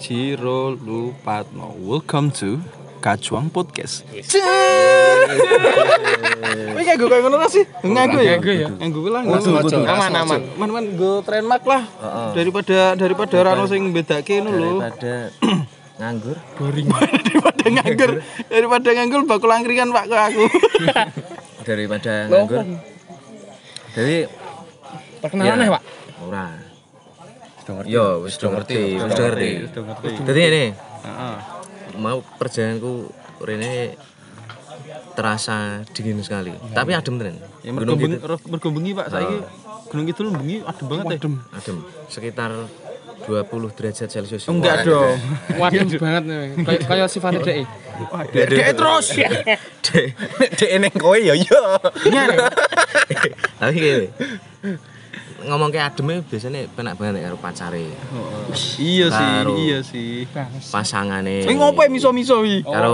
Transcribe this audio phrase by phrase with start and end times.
[0.00, 1.76] Ciro Lupatno.
[1.80, 2.60] Welcome to
[3.00, 4.04] Kacuang Podcast.
[6.76, 7.64] Wih kayak gue kayak ngono sih.
[7.84, 8.36] Ngaku ya.
[8.40, 8.68] Ngaku ya.
[8.68, 9.22] Ngaku lah.
[9.88, 10.40] Aman, aman.
[10.56, 11.82] Man man gue trademark lah.
[12.32, 14.80] Daripada daripada rano sing bedake ngono lho.
[14.80, 15.28] daripada
[16.00, 16.36] nganggur
[17.28, 18.10] daripada nganggur
[18.48, 20.44] daripada nganggur bakul angkringan Pak ke aku.
[21.68, 22.64] daripada nganggur
[23.92, 24.30] jadi
[25.20, 25.82] Perkenalan ya, Pak.
[26.24, 26.69] ora
[27.86, 29.00] yo wis do ngerti.
[29.00, 30.10] wis do ngerti.
[30.26, 31.36] jadi ini Heeh.
[31.98, 33.08] mau perjalananku
[33.42, 33.96] rene
[35.14, 36.54] terasa dingin sekali.
[36.72, 37.36] Tapi adem tenan.
[37.60, 38.16] Ya gunung mergo bengi,
[38.48, 39.38] mergo bengi Pak saiki
[39.90, 41.18] Gunung Kidul bengi adem banget ya.
[41.60, 41.76] adem.
[42.08, 42.50] Sekitar
[43.26, 44.48] 20 derajat celcius.
[44.48, 45.18] Enggak dong.
[45.60, 45.98] Waduh.
[46.00, 46.48] Banget nih.
[46.64, 47.64] Kayak kayak sifat DE.
[48.32, 48.72] Dek.
[48.72, 49.06] Terus.
[50.56, 50.70] dek.
[50.80, 51.62] Neng kowe ya yo.
[53.60, 54.08] Tapi
[55.40, 57.88] ngomong kayak adem biasanya penak banget karo pacare
[58.76, 59.32] Iya sih,
[59.62, 60.26] iya sih.
[60.68, 62.60] pasangane Ini ngopo ya miso-miso iki?
[62.60, 62.92] karo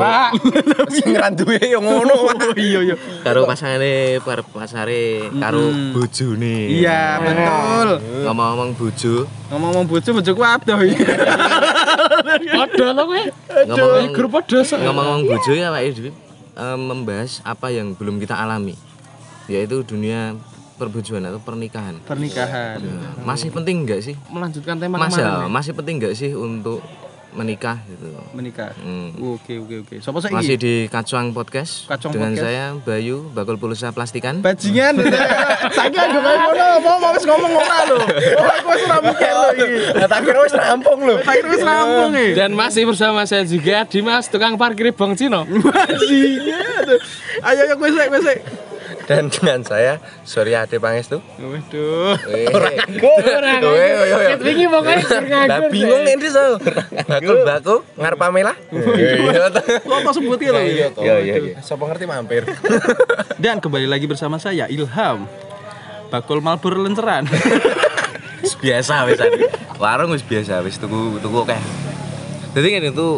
[0.95, 2.97] sing ngranduwe yo ngono Oh iya iya.
[3.23, 7.89] karo pasangane par pasare karo bojone Iya, betul.
[8.23, 10.99] ngomong-ngomong bojo Ngomong-ngomong bojo bojoku adoh iki.
[12.59, 13.23] Padha lo kowe.
[13.67, 16.11] ngomong Grup padha ngomong-ngomong bojo ya Pak Idwi
[16.55, 18.75] eh, membahas apa yang belum kita alami
[19.47, 20.35] yaitu dunia
[20.77, 22.79] perbojoan atau pernikahan Pernikahan.
[22.79, 25.25] Nah, masih penting nggak sih Melanjutkan tema Mas kemarin.
[25.25, 26.85] ya, masih penting nggak sih untuk
[27.33, 28.73] menikah gitu Menikah.
[28.81, 29.13] Hmm.
[29.37, 29.95] Oke oke oke.
[30.01, 30.33] Sopo saiki?
[30.33, 32.49] masih di Kacuang Podcast Kacuang dengan Podcast.
[32.49, 34.97] saya Bayu Bakul Pulsa Plastikan Bajingan.
[35.77, 37.99] Saiki aku kayak ngono, mau mau wis ngomong ora lho.
[38.01, 38.07] Oh,
[38.49, 39.77] aku wis ora mikir lho iki.
[40.01, 42.33] tak kira wis rampung lho Tak kira wis rampung iki.
[42.33, 45.45] Dan masih bersama saya juga Dimas tukang parkir Bang Cino.
[45.69, 46.89] Bajingan.
[47.45, 48.39] Ayo ayo kowe sik kowe sik.
[49.07, 52.19] Dan dengan saya Surya Ade Pangestu Waduh.
[52.51, 52.75] Orang.
[54.35, 54.95] Ket wingi pokoke
[55.47, 56.59] Lah bingung ini so.
[57.07, 58.55] Bakul baku ngarep Pamela.
[58.75, 59.49] Iya
[59.87, 60.89] Lo kok sebut ya lho ya.
[60.99, 61.35] iya iya.
[61.63, 62.43] Sopo ngerti mampir.
[63.43, 65.31] Dan kembali lagi bersama saya Ilham.
[66.11, 67.31] Bakul Malbur lenceran.
[68.63, 69.19] Biasa wis.
[69.79, 71.61] Warung wis biasa wis tuku tuku akeh.
[72.59, 73.09] Jadi kan itu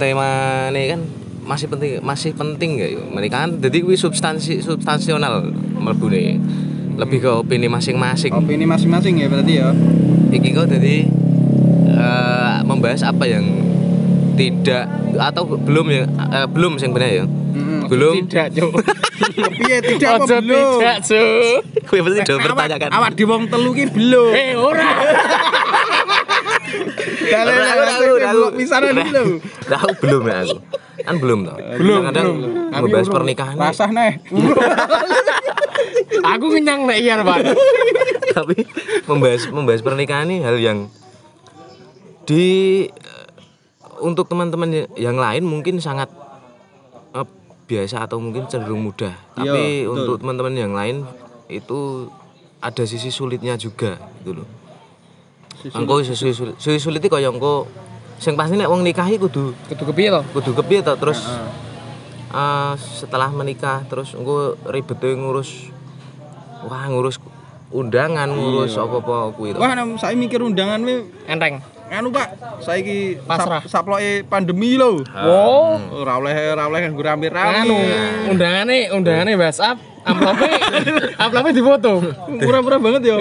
[0.00, 0.28] tema
[0.72, 1.00] ini kan
[1.46, 5.46] masih penting masih penting gak yuk menikah kan jadi kuwi substansi substansional
[5.78, 6.42] mlebune
[6.96, 9.70] lebih ke opini masing-masing Opini masing-masing ya berarti ya.
[10.32, 11.06] iki kok jadi
[11.92, 13.44] eh, membahas apa yang
[14.34, 17.26] tidak atau belum ya eh, belum sing bener ya
[17.86, 18.72] belum Tidak, Cuk.
[19.56, 20.70] Piye tidak apa Ojo belum?
[20.82, 21.60] tidak, Cuk.
[21.86, 24.32] gue pasti udah bertanyakan Awak di wong telu ki belum.
[24.34, 24.90] Eh, ora.
[27.26, 29.22] Dalan Aku, aku, lho.
[29.66, 30.56] Nah, aku belum ya aku
[30.96, 32.72] kan belum toh Belum, kadang belum.
[32.72, 34.12] membahas pernikahan Rasah neh.
[36.26, 37.52] Aku kenyang nek iya, Pak.
[38.32, 38.64] tapi
[39.04, 40.78] membahas membahas pernikahan ini hal yang
[42.24, 42.44] di
[42.84, 43.26] eh,
[43.98, 46.08] untuk teman-teman yang lain mungkin sangat
[47.12, 47.26] eh,
[47.66, 49.94] biasa atau mungkin cenderung mudah tapi Iya, betul.
[49.94, 50.96] untuk teman-teman yang lain
[51.46, 52.10] itu
[52.58, 54.48] ada sisi sulitnya juga gitu loh
[55.72, 56.30] engko sisi
[56.76, 57.66] sulit iki kaya engko
[58.16, 60.20] sing pasti nek wong nikahi kudu Kudu kepiye to?
[60.32, 61.20] kudu kepiye to terus
[62.28, 65.70] eh, setelah menikah terus engko ribete ngurus
[66.62, 67.18] wah ngurus
[67.68, 69.58] undangan ngurus apa-apa kuwi to.
[69.58, 71.58] Wah, nam saya mikir undangan we Enteng.
[71.86, 73.62] anu Pak, saiki Pasrah.
[73.62, 75.06] sap- saploke pandemi lho.
[75.06, 75.78] Wow.
[75.96, 77.62] Ora oleh ora oleh nganggo rame-rame.
[77.62, 77.78] Anu,
[78.26, 80.58] undangane undangane WhatsApp, amplopnya
[81.26, 81.92] amplopnya difoto.
[82.30, 83.16] Murah-murah banget ya.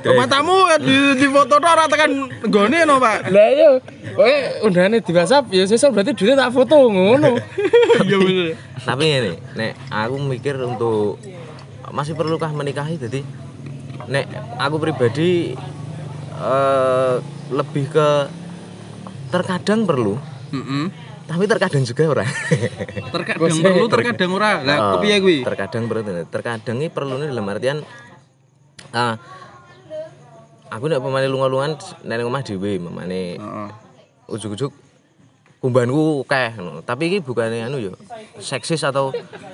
[0.00, 2.10] Rumah tamu ya di di foto tok ora tekan
[2.48, 3.28] nggone no, Pak.
[3.28, 3.68] Lah iya,
[4.16, 4.34] kowe
[4.64, 7.36] undangane di WhatsApp ya sesuk berarti duitnya tak foto ngono.
[7.94, 8.58] Iya bener.
[8.84, 11.16] tapi ini nek aku mikir untuk
[11.94, 13.22] masih perlukah menikahi jadi
[14.10, 14.26] nek
[14.58, 15.54] aku pribadi
[16.36, 17.14] eh,
[17.52, 18.08] lebih ke
[19.30, 20.16] terkadang perlu.
[21.24, 22.26] Tapi terkadang juga ora
[23.04, 24.60] Terkadang perlu, terkadang ora.
[24.60, 25.38] Lah Oh, kepiye kuwi?
[25.40, 27.78] terkadang perlu terkadang ini perlu nih dalam artian
[28.90, 29.16] ah
[30.68, 33.68] aku nek pemane lunga-lungan nek omah dhewe memane Heeh.
[34.28, 34.70] ujuk-ujuk
[35.58, 36.50] kumbanku keh
[36.82, 37.92] tapi ini bukannya anu yo
[38.36, 39.10] seksis atau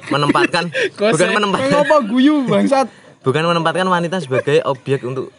[0.08, 0.66] menempatkan
[0.98, 2.90] bukan menempatkan Ngopo guyu bangsat?
[3.24, 5.30] bukan menempatkan wanita sebagai objek untuk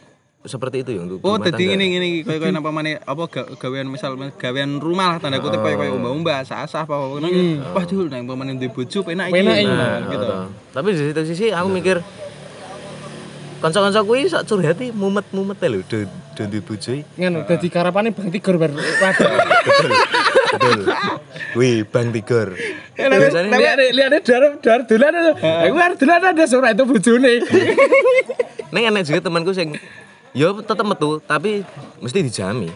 [0.42, 1.54] seperti itu ya untuk Oh, tangga.
[1.54, 5.60] ngene ngene kaya kaya napa maneh apa ga- gawean misal gawean rumah lah tanda kutip
[5.60, 7.44] kaya kaya umbah-umbah sah-sah apa apa ngono iki.
[7.62, 9.36] Wah, dul nang pamane duwe bojo penak iki.
[9.38, 9.70] Penak iki.
[9.70, 10.26] Nah, gitu.
[10.26, 11.98] Nah, tapi di satu sisi aku mikir
[13.60, 17.06] kanca-kanca kuwi sak curhati mumet-mumet lho do do duwe bojo iki.
[17.16, 18.74] Ngono dadi karepane Bang Tigor bar
[20.52, 20.84] betul
[21.54, 22.52] wih bang tigor
[22.92, 25.32] biasanya Lihat lihat dar dar dolan.
[25.38, 27.40] Aku arep dolan ada surat itu bojone.
[28.72, 29.76] Neng enek juga temanku sing
[30.32, 31.64] yo tetep metu tapi
[32.00, 32.72] mesti dijami.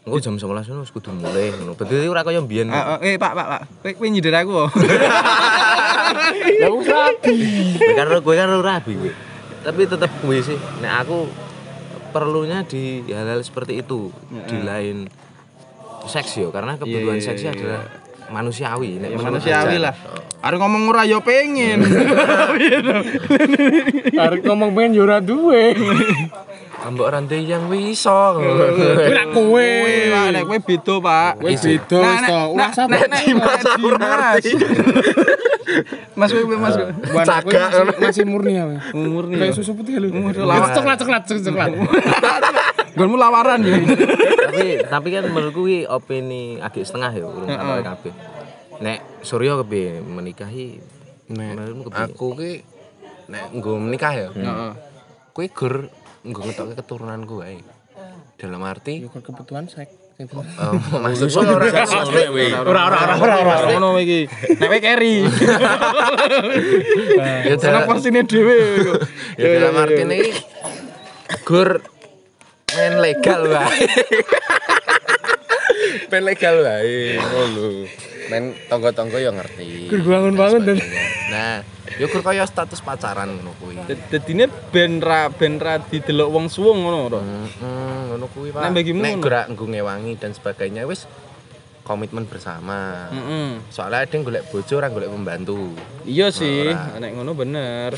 [0.00, 1.76] Engko jam 11 ngono wis kudu mulai ngono.
[1.76, 2.72] Berarti ora kaya mbiyen.
[2.72, 3.62] Ah, ah, eh Pak, Pak, Pak.
[3.84, 4.56] Kowe kowe nyindir aku.
[6.64, 7.36] Lah wis rabi.
[7.76, 9.12] Kowe kan kowe kan ora rabi kowe.
[9.60, 11.28] Tapi tetep gue sih nek aku
[12.10, 14.08] perlunya di hal-hal seperti itu
[14.48, 15.04] di lain
[16.08, 17.82] seks yo karena kebutuhan Iya, seks iya, adalah
[18.32, 19.94] manusiawi nek Ya manusiawi lah.
[20.40, 21.84] Arep ngomong ora ya pengen.
[24.24, 25.76] Arek ngomong pengen yo ora duwe.
[26.80, 28.40] Ambek rantai yang wiso.
[28.40, 29.60] Ora kowe.
[29.60, 31.32] Kowe Pak, nek kowe beda, Pak.
[31.44, 32.40] Wis beda wis to.
[32.56, 32.88] Ulah satu.
[32.88, 33.62] nek nek Dimas
[36.16, 36.74] Mas kowe Mas.
[37.12, 37.48] Wan aku
[38.00, 38.64] masih, murni ya.
[38.66, 38.80] Nih.
[39.38, 40.08] Kayak susu putih lu.
[40.10, 40.72] lawan.
[40.72, 41.70] Coklat coklat coklat.
[42.98, 43.78] Gonmu lawaran ya.
[44.50, 48.12] tapi tapi kan menurutku kuwi opini agak setengah ya urung sampai kabeh.
[48.80, 50.80] Nek Suryo kepiye menikahi
[51.30, 51.94] kepiye?
[51.94, 52.52] aku ki
[53.30, 54.72] nek nggo menikah ya Heeh.
[55.30, 55.74] kowe gur
[56.20, 57.58] nggo ngetokke keturunanku wae
[58.36, 59.92] dalam arti Yo kebutuhan seks.
[60.20, 60.28] eh,
[61.00, 61.64] maksudku ora
[62.60, 63.54] Ora ora ora ora ora.
[63.72, 64.28] Ngono iki.
[64.60, 65.24] Nek kowe carry.
[67.48, 68.56] ya Seneng dalam, porsine dhewe.
[69.40, 70.20] ya dalam arti ini
[71.44, 71.80] gur
[72.76, 73.86] main legal wae
[76.12, 77.64] main legal wae ngono
[78.30, 80.78] main tonggo-tonggo yo ngerti Gur bangun-bangun
[81.32, 81.64] nah
[82.00, 83.76] yo gur kaya status pacaran ngono kuwi
[84.08, 87.20] Dadine ben ra ben ra didelok wong suwung ngono to.
[87.20, 88.64] Hmm, ngono kuwi Pak.
[88.64, 91.04] Nek bagimu Nek gerak nggo ngewangi dan sebagainya wis
[91.84, 93.12] komitmen bersama.
[93.12, 93.60] Heeh.
[93.68, 95.76] Soalnya ada yang golek bojo, orang golek pembantu.
[96.08, 97.92] Iya sih, nek ngono bener.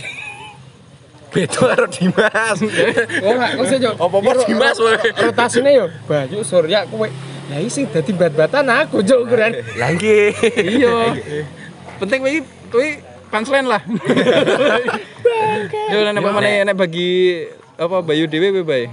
[1.32, 2.58] Beda karo Dimas.
[3.24, 3.90] Oh enggak, kok sejo.
[3.96, 4.98] Apa-apa Dimas wae.
[5.16, 7.08] Rotasine yo Bayu Surya kowe.
[7.48, 9.56] Lah isi dadi bat-batan aku juk ukuran.
[9.80, 10.32] Lah nggih.
[10.60, 11.16] Iya.
[12.02, 12.88] Penting kowe iki- kowe
[13.32, 13.80] punchline lah.
[15.88, 17.40] Yo nek pamane nek bagi
[17.80, 18.92] apa Bayu dhewe kowe bae.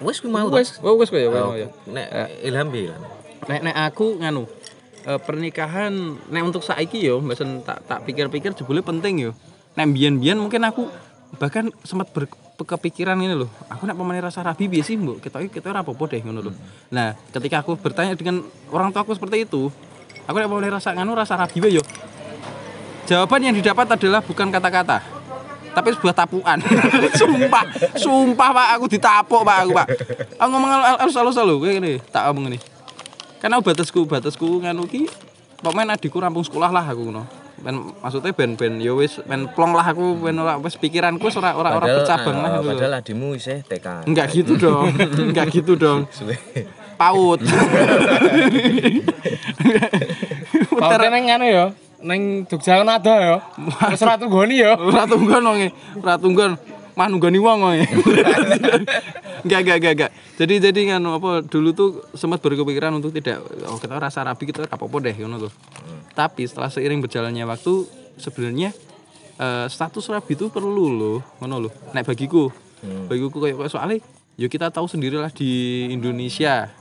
[0.00, 0.46] Wes kuwi mau.
[0.48, 0.78] Wes.
[0.78, 1.28] Oh ya.
[1.42, 1.68] Oh, ya.
[1.90, 2.06] Nek
[2.46, 3.02] Ilham piye Ilham?
[3.50, 4.46] Nek nek aku nganu
[5.04, 5.92] eh, pernikahan
[6.30, 9.30] nek untuk saiki yo mbesen tak tak pikir-pikir jebule penting yo.
[9.74, 10.86] Nek biyen-biyen mungkin aku
[11.38, 12.14] bahkan sempat
[12.58, 13.50] berkepikiran ini loh.
[13.70, 15.18] Aku nek pemane rasa rabi piye sih, Mbok?
[15.22, 16.54] Kita kita ora apa-apa deh ngono loh.
[16.90, 18.42] Nah, ketika aku bertanya dengan
[18.74, 19.70] orang tua aku seperti itu,
[20.26, 21.82] aku nek pemane rasa nganu rasa rabi yo.
[23.10, 25.02] Jawaban yang didapat adalah bukan kata-kata,
[25.74, 26.62] tapi sebuah tapukan.
[27.18, 27.66] sumpah,
[27.98, 29.86] sumpah Pak, aku ditapuk Pak aku Pak.
[30.38, 32.62] Aku ngomong harus halus halus kowe ngene, tak ngomong ngene.
[33.42, 35.10] Karena batasku, batasku nganu ki
[35.58, 37.26] pokoknya adikku rampung sekolah lah aku ngono.
[37.58, 41.36] Ben maksudnya ben ben yo wis ben plong lah aku ben ora wis pikiranku wis
[41.36, 42.78] ora ora ora bercabang lah ah, gitu.
[42.78, 44.06] Padahal adimu isih TK.
[44.06, 44.86] Enggak gitu dong.
[45.34, 46.06] Enggak gitu dong.
[46.94, 47.42] Paut.
[50.78, 51.66] Paute nang ngono yo.
[52.00, 53.36] Nang Jogja ono ada yo.
[53.92, 54.72] Wis ora tunggoni yo.
[54.76, 55.68] Ora tunggon wong e.
[56.00, 56.56] Ora tunggon.
[56.96, 57.84] Mah nunggoni wong wong e.
[59.44, 60.10] Enggak enggak enggak enggak.
[60.40, 64.64] Jadi jadi nganu apa dulu tuh sempat berkepikiran untuk tidak oh kita rasa rabi kita
[64.68, 65.52] apa-apa deh ngono tuh.
[66.16, 67.84] Tapi setelah seiring berjalannya waktu
[68.16, 68.72] sebenarnya
[69.36, 71.72] eh, status rabi itu perlu loh, ngono loh.
[71.92, 72.48] Nek bagiku.
[72.80, 74.00] Bagiku kayak soalnya
[74.40, 76.72] ya kita tahu sendirilah di Indonesia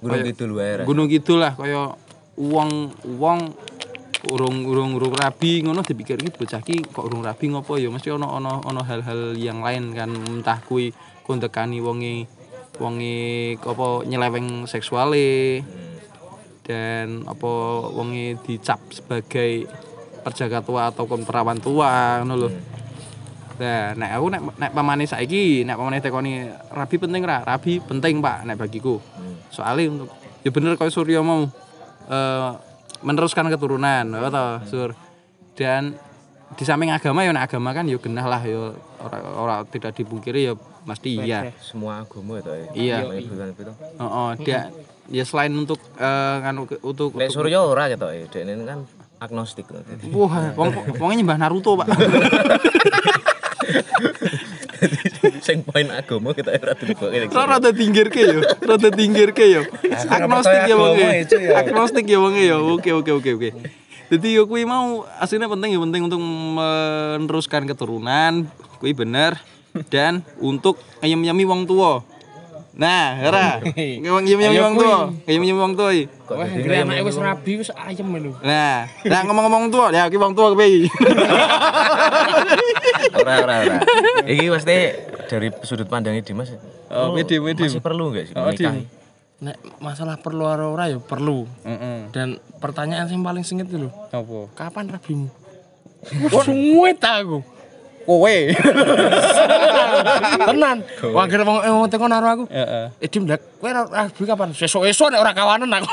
[0.00, 0.72] Gunung Kidul wae.
[0.80, 0.84] Ra.
[0.88, 1.92] Gunung Kidul lah kaya
[2.40, 2.70] uang
[3.20, 3.40] uang
[4.28, 8.12] urung urung urung rabi ngono dipikir iki bocah ki kok urung rabi ngopo ya mesti
[8.12, 10.92] ono ono ono hal-hal yang lain kan entah kuwi
[11.24, 12.28] kondekani wonge
[12.76, 15.64] wonge apa nyeleweng seksuale
[16.68, 17.52] dan apa
[17.96, 19.64] wonge dicap sebagai
[20.20, 22.50] perjaka tua atau perawan tua ngono lho.
[23.60, 27.44] Nah, nek aku nek nek pamane saiki, nek pamane tekoni rabi penting ra?
[27.44, 28.96] Rabi penting, Pak, nek bagiku.
[29.52, 30.08] Soalnya untuk
[30.40, 31.44] ya bener kalau Suryo mau
[32.08, 32.50] eh,
[33.00, 34.90] meneruskan keturunan, ya toh, Sur.
[35.56, 35.94] Dan
[36.56, 40.54] di samping agama ya agama kan ya genah lah ya ora ora tidak dipungkiri ya
[40.82, 41.54] mesti iya.
[41.62, 42.66] Semua agama itu ya.
[42.74, 42.96] Iya.
[43.22, 43.72] Itu.
[43.76, 44.60] Heeh, dia
[45.10, 48.24] ya selain untuk nganu ke- untuk Nek Suryo ora ketok ya.
[48.26, 48.82] Dek ini kan
[49.20, 49.68] agnostik.
[50.10, 51.86] Wah, wong wongnya nyembah Naruto, Pak.
[55.46, 59.62] Sing poin agama kita ora dibuka Ora rada tinggirke yo, rada tinggirke yo.
[60.16, 60.96] Agnostik ya wong
[61.56, 62.56] Agnostik ya wong ya.
[62.58, 63.50] Oke oke oke oke.
[64.10, 68.50] Jadi yo kuwi mau aslinya penting ya penting untuk meneruskan keturunan,
[68.82, 69.38] kuwi bener
[69.86, 72.02] dan untuk ayam-ayami wong tua.
[72.74, 73.62] Nah, ora.
[73.62, 74.98] Wong ayam-ayami wong tua,
[75.30, 75.90] ayam-ayami wong tua.
[75.94, 76.06] iki.
[76.30, 78.34] Wah, anake wis rabi wis ayem lho.
[78.42, 80.90] Nah, nah ngomong-ngomong tua, ya ki wong tua kepiye?
[83.10, 83.76] Ora ora ora.
[84.24, 84.76] Iki pasti
[85.26, 86.50] dari sudut pandangnya Dimas.
[86.90, 87.70] Oh, lu medium, medium.
[87.70, 88.82] Masih perlu enggak sih Oh, menikahi?
[89.40, 91.46] Nek masalah perlu ora ora ya perlu.
[91.64, 92.10] Heeh.
[92.12, 94.38] Dan pertanyaan yang paling singkat itu lho, Apa?
[94.52, 95.28] kapan rabimu?
[96.28, 97.40] Wah, suwet aku.
[98.00, 98.26] kowe.
[100.48, 100.76] Tenan.
[101.14, 102.44] Wah, kira wong wong teko karo aku.
[102.48, 102.84] Heeh.
[102.98, 104.48] Eh, Dim, lek kowe rabi kapan?
[104.50, 105.88] Sesuk-esuk nek ora kawanan aku.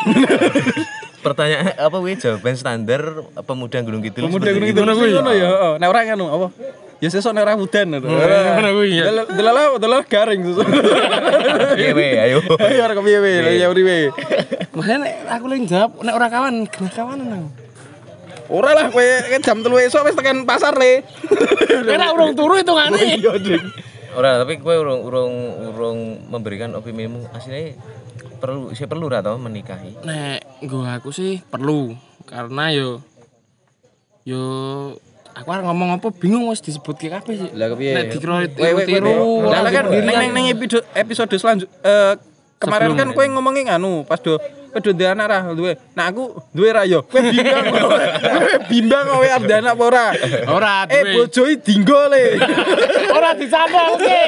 [1.17, 3.01] Pertanyaan apa wih jawaban standar
[3.43, 4.25] pemuda Gunung Kidul.
[4.25, 4.79] Pemuda gunung itu.
[4.79, 5.45] itu ngono ya.
[5.45, 5.71] heeh.
[5.77, 6.47] Nek ora ngono apa?
[6.97, 8.09] Ya sesuk nek ora udan ngono.
[8.09, 9.05] ngono kuwi, ya.
[9.29, 10.65] Delala delala garing sesuk.
[11.77, 12.37] Iya weh, ayo.
[12.57, 13.31] Ayo arek piye we?
[13.61, 14.09] Ya uriwe.
[14.73, 17.49] Makanya nek aku lagi jawab nek ora kawan, genah kawanan aku.
[18.47, 21.03] Ora lah kowe kan jam 3 esuk wis tekan pasar le.
[21.85, 22.97] Ora urung turu itu ngene.
[23.21, 23.63] Iya, Dik.
[24.17, 25.33] Ora, tapi kowe urung urung
[25.69, 25.99] urung
[26.31, 27.77] memberikan opinimu aslinya
[28.39, 30.01] perlu saya perlu ora tau menikahi.
[30.01, 31.93] Nek gue aku sih perlu
[32.25, 33.03] karena yo
[34.23, 34.41] yo
[35.37, 37.49] aku arep ngomong apa bingung wis disebut ke kabeh sih.
[37.53, 37.93] Lah kepiye?
[37.93, 39.45] Nek dikira tiru.
[39.45, 42.17] Lah kan neng neng neng episode episode selanjut eh
[42.57, 44.41] kemarin Sebelum kan kowe ngomongin nganu pas do
[44.77, 45.77] do duwe anak ra duwe.
[45.93, 47.05] Nah aku duwe ra yo.
[47.05, 47.65] Kowe bimbang.
[47.69, 50.05] Kowe bimbang kowe arep anak apa ora?
[50.49, 51.13] Ora Eh duwe.
[51.29, 52.41] bojoi dinggo le.
[53.13, 54.21] ora dicambung oke.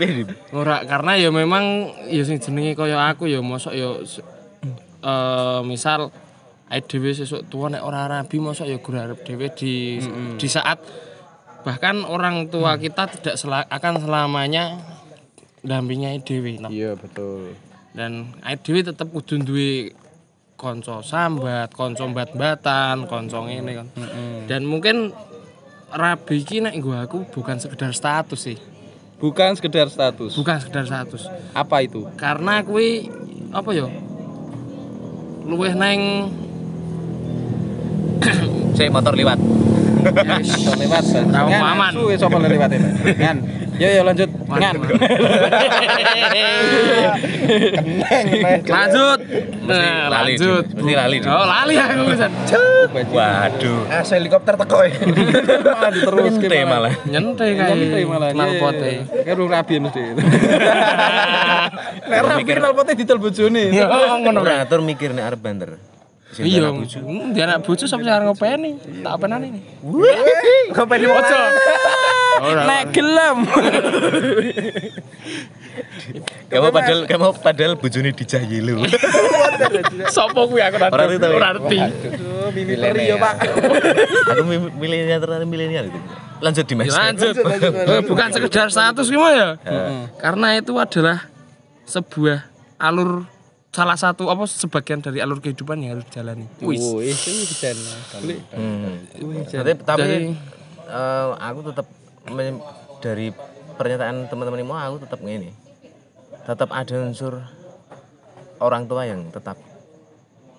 [0.00, 0.24] Wih,
[0.56, 4.00] Ora karena ya memang ya sing jenenge kaya aku ya mosok ya
[5.00, 6.08] eh misal
[6.70, 9.98] ae dhewe sesuk tua nek ora rabi mosok ya gur arep dhewe di
[10.38, 10.78] di saat
[11.66, 14.78] bahkan orang tua kita tidak sela- akan selamanya
[15.66, 16.70] dampingi ae dhewe no.
[16.70, 17.58] Iya betul.
[17.90, 19.90] dan ae dhewe tetep kudu duwe
[20.54, 23.86] kanca sambat, kanca bat-batan, kanca ngene kan.
[24.44, 25.08] Dan mungkin
[25.90, 28.58] rabi iki nek aku bukan sekedar status sih.
[29.18, 30.36] Bukan sekedar status.
[30.36, 31.26] Bukan sekedar status.
[31.56, 32.06] Apa itu?
[32.20, 33.08] karena kuwi
[33.50, 33.88] apa ya
[35.48, 36.30] luweh neng
[38.80, 39.36] saya motor lewat.
[40.40, 41.04] Iso lewat.
[41.04, 41.92] Tahu paman.
[41.92, 42.88] Suwe sapa lewat ini?
[43.12, 43.36] Ngan.
[43.76, 44.30] Yo yo lanjut.
[44.48, 44.74] Ngan.
[48.64, 49.20] lanjut
[49.68, 50.64] nah, lali, lanjut.
[50.80, 51.28] Mesti lali, Dim.
[51.28, 52.32] oh lali aku pisan
[52.90, 53.80] Waduh.
[53.92, 54.78] Ah, helikopter teko.
[54.84, 56.92] Malah diterus Ente malah.
[57.04, 58.28] nyente Nyente kae malah.
[58.32, 59.22] kenal Iya, pote iya, iya.
[59.24, 60.02] Kayak urung rabi mesti.
[62.10, 63.62] Nek rabi kenal pote didol bojone.
[63.72, 63.84] yo
[64.24, 65.99] ngono Ora atur mikir nek arep banter.
[66.30, 66.98] Sing iya anak bojo.
[67.02, 68.78] Hmm, dia anak bojo sampe cara ngopeni?
[69.02, 69.60] Tak apenane ini
[70.70, 71.38] Ngopeni ojo
[72.40, 73.38] ora Nek gelem.
[76.50, 78.82] Kamu padahal kamu padahal bojone dijahi lu.
[80.14, 81.78] sapa kuwi aku Ora ngerti ora ngerti.
[82.74, 83.34] Peri yo, Pak.
[84.34, 86.00] Aku mi- milenial terlalu milenial itu.
[86.42, 86.90] Lanjut di Mas.
[86.90, 87.34] lanjut.
[88.02, 89.48] Bukan sekedar status gimana ya?
[90.18, 91.30] Karena itu adalah
[91.86, 92.50] sebuah
[92.82, 93.26] alur
[93.70, 97.70] salah satu apa sebagian dari alur kehidupan yang harus dijalani wis Oh, itu bisa.
[98.50, 98.98] Hmm.
[99.46, 100.34] Tapi, tapi Dari-
[100.90, 101.86] eh, aku tetap
[102.34, 102.62] men-
[102.98, 103.30] dari
[103.78, 105.54] pernyataan teman-teman mau aku tetap ngene.
[106.42, 107.38] Tetap ada unsur
[108.58, 109.56] orang tua yang tetap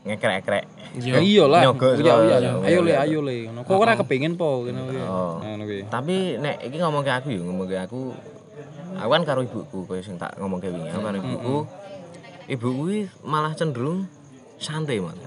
[0.07, 0.65] ngekrek-krek.
[0.97, 1.13] Iya.
[1.13, 1.61] Ya iyalah.
[1.61, 1.99] Iya iya.
[1.99, 2.51] soalnya.
[2.65, 3.35] Ayo le, ayo le.
[3.51, 3.67] Ngono.
[3.67, 5.01] Kok ora kepengin po ngono kuwi.
[5.03, 5.37] Oh.
[5.43, 5.81] Ngono kuwi.
[5.85, 8.01] Tapi nek iki ngomong ke aku ya, ngomong ke aku
[8.91, 10.89] aku kan karo ibuku koyo sing tak ngomong ke wingi.
[10.89, 11.55] Aku karo ibuku.
[12.49, 14.09] Ibuku kuwi malah cenderung
[14.57, 15.17] santai, Mas.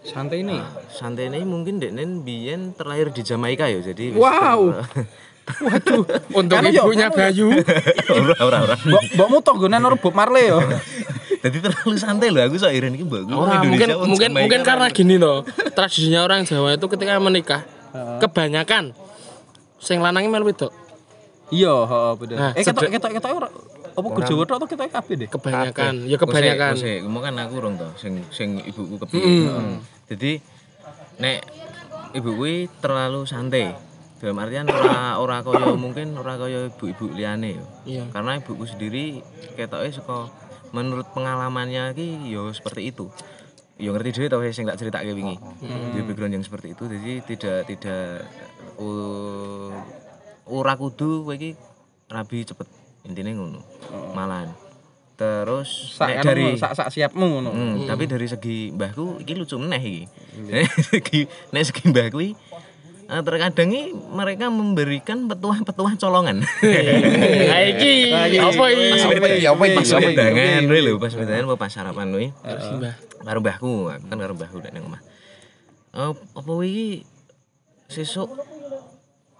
[0.00, 0.60] Santai nih.
[0.88, 3.80] Santai ini mungkin dekne biyen terlahir di Jamaika ya.
[3.84, 4.72] Jadi Wow.
[5.66, 6.06] Waduh.
[6.30, 7.10] untuk yo, ibunya.
[7.10, 7.50] Bayu
[8.22, 8.74] ora ora ora.
[8.78, 10.62] Mbok mbokmu tonggonan karo Bob Marley yo.
[11.44, 13.32] Jadi terlalu santai loh aku sok iren iki mbakku.
[13.34, 17.64] Ora, mungkin mungkin mungkin karena gini loh tradisinya orang Jawa itu ketika menikah
[18.20, 18.92] kebanyakan
[19.80, 20.70] sing lanangnya melu wedok
[21.50, 22.36] Iya, heeh bener.
[22.38, 23.50] Nah, Eh ketok ketok ketok
[23.96, 25.28] apa Jawa tok atau ketok kabeh deh?
[25.28, 29.50] kebanyakan ya kebanyakan kose, ngomong kan aku rong to sing sing ibuku kepiye.
[29.50, 29.76] Heeh.
[30.10, 30.32] Jadi
[31.20, 31.38] nek
[32.16, 33.74] ibu kuwi terlalu santai.
[34.20, 37.64] Dalam artian ora ora kaya mungkin ora kaya ibu-ibu liyane yo.
[37.88, 39.24] iya Karena ibuku sendiri
[39.56, 40.28] ketoke saka
[40.76, 43.08] menurut pengalamannya ki yo seperti itu.
[43.80, 45.40] Yo ngerti dhewe tau sing tak critakake wingi.
[45.96, 48.28] Di background yang seperti itu jadi tidak tidak
[48.76, 49.72] uh,
[50.44, 51.56] ora kudu kowe iki
[52.12, 52.79] rabi cepet.
[53.06, 53.60] Intine ngono.
[54.12, 54.52] Malahan.
[55.20, 57.50] Terus Sak nek anu, dari sak sak siapmu ngono.
[57.52, 60.04] Hmm, tapi dari segi mbahku iki lucu meneh iki.
[60.48, 61.20] Nek segi
[61.52, 62.32] nek segi mbahku iki
[63.10, 66.40] eh, terkadang iki mereka memberikan petuah-petuah colongan.
[66.40, 69.96] nah iki apa iki apa Pas itu?
[70.00, 72.28] wedangan kuwi lho, pas wedangan apa pas sarapan kuwi.
[72.80, 72.94] Mbah.
[73.20, 75.02] Karo mbahku, aku kan karo mbahku nek nang omah.
[76.00, 77.04] Eh, apa iki
[77.92, 78.30] sesuk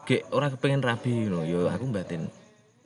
[0.05, 2.29] gek ora kepengen rabi lho, ya aku batin.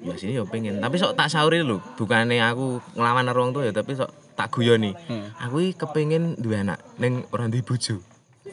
[0.03, 3.65] Ya sini ya pengen, tapi sok tak sauri lho, bukannya aku ngelawan karo wong tuwa
[3.65, 4.91] ya, tapi sok tak guyoni.
[5.39, 8.03] Aku iki kepengen duwe anak ning ora duwe bojo.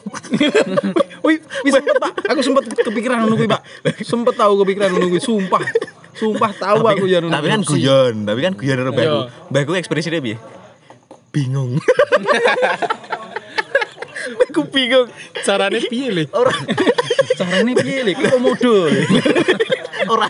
[1.26, 2.14] Wih, sempet Pak.
[2.30, 3.62] Aku sempet kepikiran kuwi, Pak.
[4.06, 5.62] Sempet tahu kepikiran kuwi, sumpah.
[6.16, 7.34] Sumpah tahu aku ya ngono.
[7.34, 9.20] tapi kan guyon, tapi kan guyon karo mbahku.
[9.26, 9.32] Iya.
[9.50, 10.38] Mbahku ekspresinya piye?
[11.34, 11.80] Bingung.
[14.38, 15.08] Mbahku bingung.
[15.42, 16.54] carane piye le Ora
[17.40, 18.92] carane piye lek komodo.
[20.12, 20.28] Ora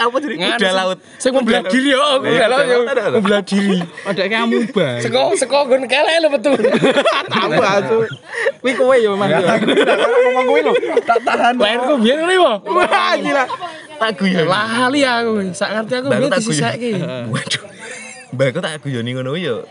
[0.00, 0.98] apa jadi Nganu kuda laut.
[1.20, 2.80] Sing membelah diri yo, membelah laut yo.
[2.88, 3.16] Ada, ada.
[3.20, 3.78] Membelah diri.
[4.08, 5.00] Ada kamu bang.
[5.04, 6.56] Seko seko gon kelek lho betul.
[7.28, 7.98] Tahu asu.
[8.64, 9.28] Kuwi kowe ya Mas.
[9.36, 10.72] Ngomong kuwi lho.
[11.04, 11.60] Tak tahan.
[11.60, 12.52] Lahirku biyen ngene yo.
[12.72, 13.44] Wah gila.
[14.00, 14.48] Tak guyon.
[14.48, 15.32] Lali aku.
[15.52, 16.90] Sak ngerti aku biyen disisakke.
[17.28, 17.62] Waduh.
[18.32, 19.68] Mbak aku tak guyoni ngono yo.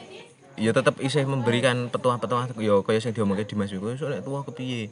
[0.59, 4.91] Ya tetep isih memberikan petuah-petuah yo kaya sing diomongke Dimas iku sok nek tuwa kepiye.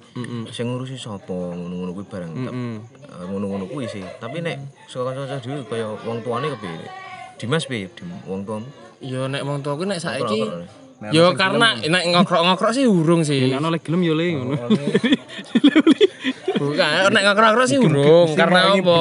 [0.56, 4.02] Sing ngurusi sapa ngono-ngono kuwi barang tetep eh, ngono-ngono kuwi sih.
[4.18, 6.88] Tapi nek saka kanca dhewe kaya wong tuane kepiye.
[7.38, 7.92] Dimas piye
[8.26, 8.68] wong tuamu?
[9.04, 10.48] Yo nek wong tuaku nek saiki.
[11.16, 13.52] Yo karena nek ngokrok-ngokrok sih urung sih.
[13.52, 14.56] Nek ono lek gelem yo le ngono.
[16.60, 18.36] Bukan, nek ngokrok-ngokrok sih urung.
[18.36, 18.98] Karena apa?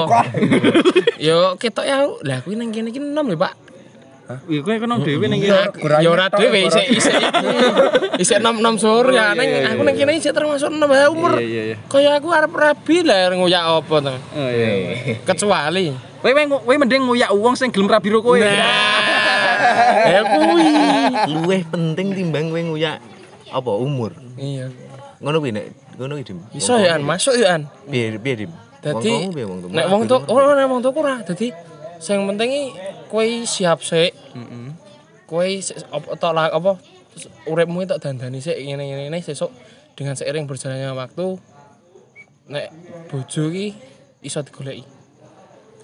[1.18, 3.67] Yo ketok ya, lah kuwi nang kene iki enom lho, Pak.
[4.28, 5.72] Iya kowe kono dhewe ning kene.
[6.04, 7.16] Ya ora dhewe isih isih
[8.20, 9.32] isih enom-enom sur ya.
[9.32, 11.40] Nang aku nang kene isih termasuk enom ya umur.
[11.40, 11.76] Iya iya iya.
[11.88, 14.14] Kaya aku arep rabi lah ngoyak apa to.
[14.36, 15.16] Oh iya.
[15.24, 18.36] Kecuali Kowe kowe mending ngoyak wong sing gelem rabi ro kowe.
[20.12, 20.66] ya kuwi.
[21.32, 23.00] Luwih penting timbang kowe nguyak
[23.48, 24.12] apa umur.
[24.36, 24.68] Iya.
[25.24, 25.64] Ngono kuwi nek
[25.96, 26.38] ngono kuwi Dim.
[26.52, 27.64] Iso ya, An, masuk ya, An.
[27.88, 28.52] Piye piye Dim?
[28.84, 29.32] Dadi
[29.72, 31.16] nek wong tua oh nek wong tua ora.
[31.24, 31.48] Dadi
[31.98, 32.64] sing penting iki
[33.10, 34.14] kowe siap sik.
[34.14, 34.66] Heeh.
[35.28, 35.48] Kowe
[36.18, 36.72] tok apa
[37.50, 39.50] uripmu tok dandani sik ngene-ngene sesuk
[39.98, 41.38] dengan seiring berjalannya waktu
[42.48, 42.66] nek
[43.10, 43.74] bojo iki
[44.24, 44.86] iso digoleki.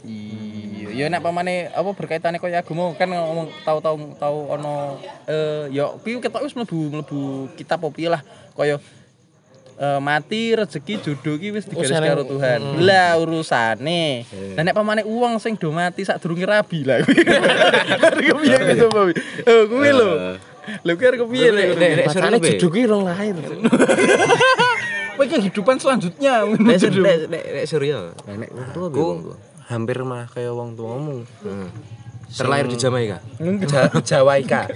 [0.04, 5.96] Iya, ya nek pamane apa berkaitane kaya agama kan ngomong tahu-tahu tahu ono eh ya
[5.96, 8.20] kuwi ketok wis mlebu mlebu kitab piye lah
[8.52, 8.76] kaya
[9.74, 12.60] eh, mati rezeki jodoh ki wis digaris Urusannya- karo Tuhan.
[12.80, 14.22] Lah urusane.
[14.54, 17.02] Lah nek pamane uang sing do mati sadurunge rabi lah.
[17.02, 19.04] Kuwi kepiye gitu, Pak?
[19.46, 20.10] Oh, kuwi lho.
[20.80, 22.48] Lho kuwi arep kepiye Nek- nek- Be.
[22.54, 23.34] jodoh ki rong lahir.
[25.14, 26.42] Kowe kehidupan selanjutnya.
[26.58, 28.14] Nek nek nek nek serius.
[28.26, 29.36] Nek wong tua piye tua?
[29.64, 31.24] hampir mah kayak wong tuamu.
[32.28, 33.22] Terlahir di Jamaika.
[33.64, 34.66] Ja, Jawaika.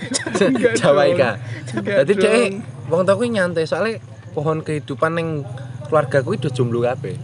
[0.79, 1.31] Jawaika.
[1.75, 2.49] Jadi dek
[2.87, 3.99] wong tuaku nyantai soalnya
[4.39, 5.29] pohon kehidupan ning
[5.91, 7.19] keluarga ku udah jomblo kabeh.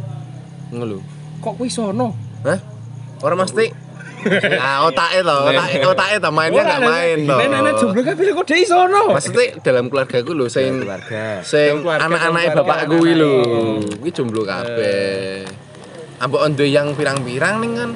[0.75, 0.99] Ngono lho.
[1.39, 2.11] Kok kuwi sono?
[2.43, 2.59] Hah?
[3.23, 3.87] Ora mesti
[4.25, 7.37] Nah, otake to, otake otake to mainnya enggak main to.
[7.45, 9.13] Nenek jomblo kabeh kok dhek sono.
[9.13, 11.45] Maksudnya dalam keluarga ku lho sing Keluarga.
[11.45, 13.35] sing anak-anake bapak kuwi lho.
[14.01, 15.45] Kuwi jomblo kabeh.
[16.19, 17.91] Ambek ondo yang pirang-pirang ning kan.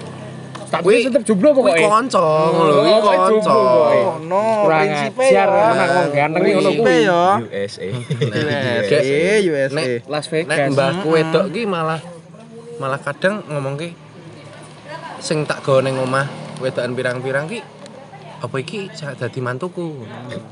[0.69, 1.81] Tapi tetep jomblo Kuwi pokoke.
[1.83, 3.33] kanca ngono, kuwi Oh, kuwi kanca.
[3.41, 3.99] jomblo, pokoke.
[4.05, 5.45] Ono Kurang prinsipe ya.
[5.49, 6.97] anak wong ganteng ngono kuwi.
[7.01, 7.23] ya.
[7.41, 7.87] USA.
[7.89, 9.01] USA,
[9.43, 9.73] USA.
[9.73, 10.49] Nek Las Vegas.
[10.51, 12.01] Nek mbahku wedok ki malah
[12.77, 13.91] malah kadang ngomong ki
[15.19, 16.29] sing tak gawe ning omah
[16.59, 17.59] wedokan pirang-pirang ki
[18.39, 20.05] apa iki dadi mantuku.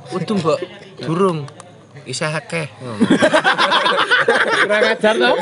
[0.08, 0.58] Kudu mbok
[0.98, 1.44] durung
[2.06, 2.70] isih akeh.
[4.66, 5.32] Kurang ajar to.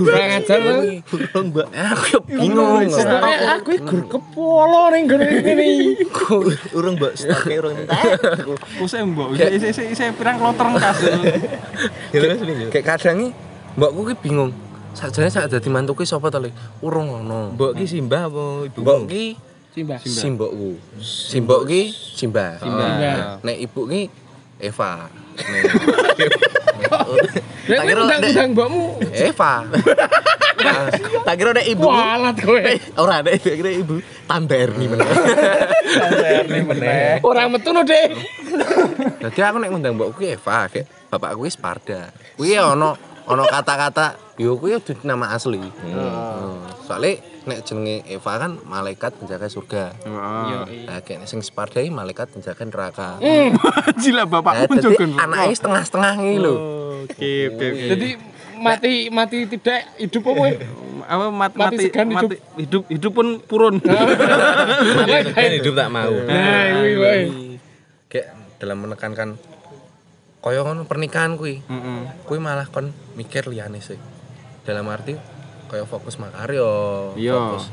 [0.00, 0.74] Kurang ajar to.
[1.08, 1.66] Burung, Mbak.
[1.72, 2.88] Aku yo bingung.
[2.88, 5.68] Aku iki gur kepolo ning ngene.
[6.72, 7.12] Urung, Mbak.
[7.16, 8.18] Stoke urung entek.
[8.82, 10.98] Mbok, isih isih isih isih pirang kloter kas.
[12.12, 12.40] Ya terus.
[12.72, 13.28] Kayak kadang ki
[13.76, 14.50] mbokku ki bingung.
[14.96, 16.50] Sakjane sak dadi mantuku sapa to, Le?
[16.82, 17.54] Urung ono.
[17.54, 18.80] Mbok ki Simbah apa ibu?
[18.82, 19.24] Mbok ki
[19.76, 19.98] Simbah.
[20.02, 20.70] simbokku.
[20.98, 22.58] Simbok ki Simba.
[22.58, 22.86] Simba.
[23.46, 24.10] Nek ibu ki
[24.58, 25.06] Eva.
[27.68, 28.84] Tak kira- undang-undang mbokmu.
[29.14, 29.52] Eva.
[31.22, 31.86] Tak kira nek ibu.
[31.86, 32.58] Walat kowe.
[33.02, 35.06] Ora nek tak kira ibu Tante Erni meneh.
[36.50, 37.22] Ini meneh.
[37.22, 38.10] Orang metu no, Dek.
[39.22, 42.10] Dadi aku nek ngundang mbokku Eva, kayak bapakku ki Sparda.
[42.34, 42.98] Kuwi ono
[43.30, 45.62] ono kata-kata yo kuwi nama asli.
[45.62, 46.66] Hmm.
[46.82, 49.96] Soalnya nek jenenge Eva kan malaikat penjaga surga.
[50.04, 50.68] Nah,
[51.00, 53.08] kayak sing Sparda iki malaikat penjaga neraka.
[54.02, 55.10] Gila Nah, bapakmu jadi jogon.
[55.16, 56.54] anaknya setengah-setengah ini lho.
[57.02, 57.86] Oke, oke, oke.
[57.88, 58.08] Jadi
[58.58, 60.44] mati mati tidak hidup apa
[61.08, 62.28] apa mati Mati mati, segan hidup.
[62.28, 63.74] mati hidup hidup pun purun.
[65.36, 66.12] Kan hidup tak mau.
[66.12, 67.22] Nah, kuwi wae.
[68.06, 68.28] Kayak
[68.60, 69.40] dalam menekankan
[70.40, 71.60] ngono pernikahan kuwi.
[71.60, 72.00] Heeh.
[72.24, 73.96] Kuwi malah kon mikir liyane sih.
[74.64, 75.16] Dalam arti
[75.68, 77.36] kaya fokus makaryo, Iya.
[77.36, 77.68] fokus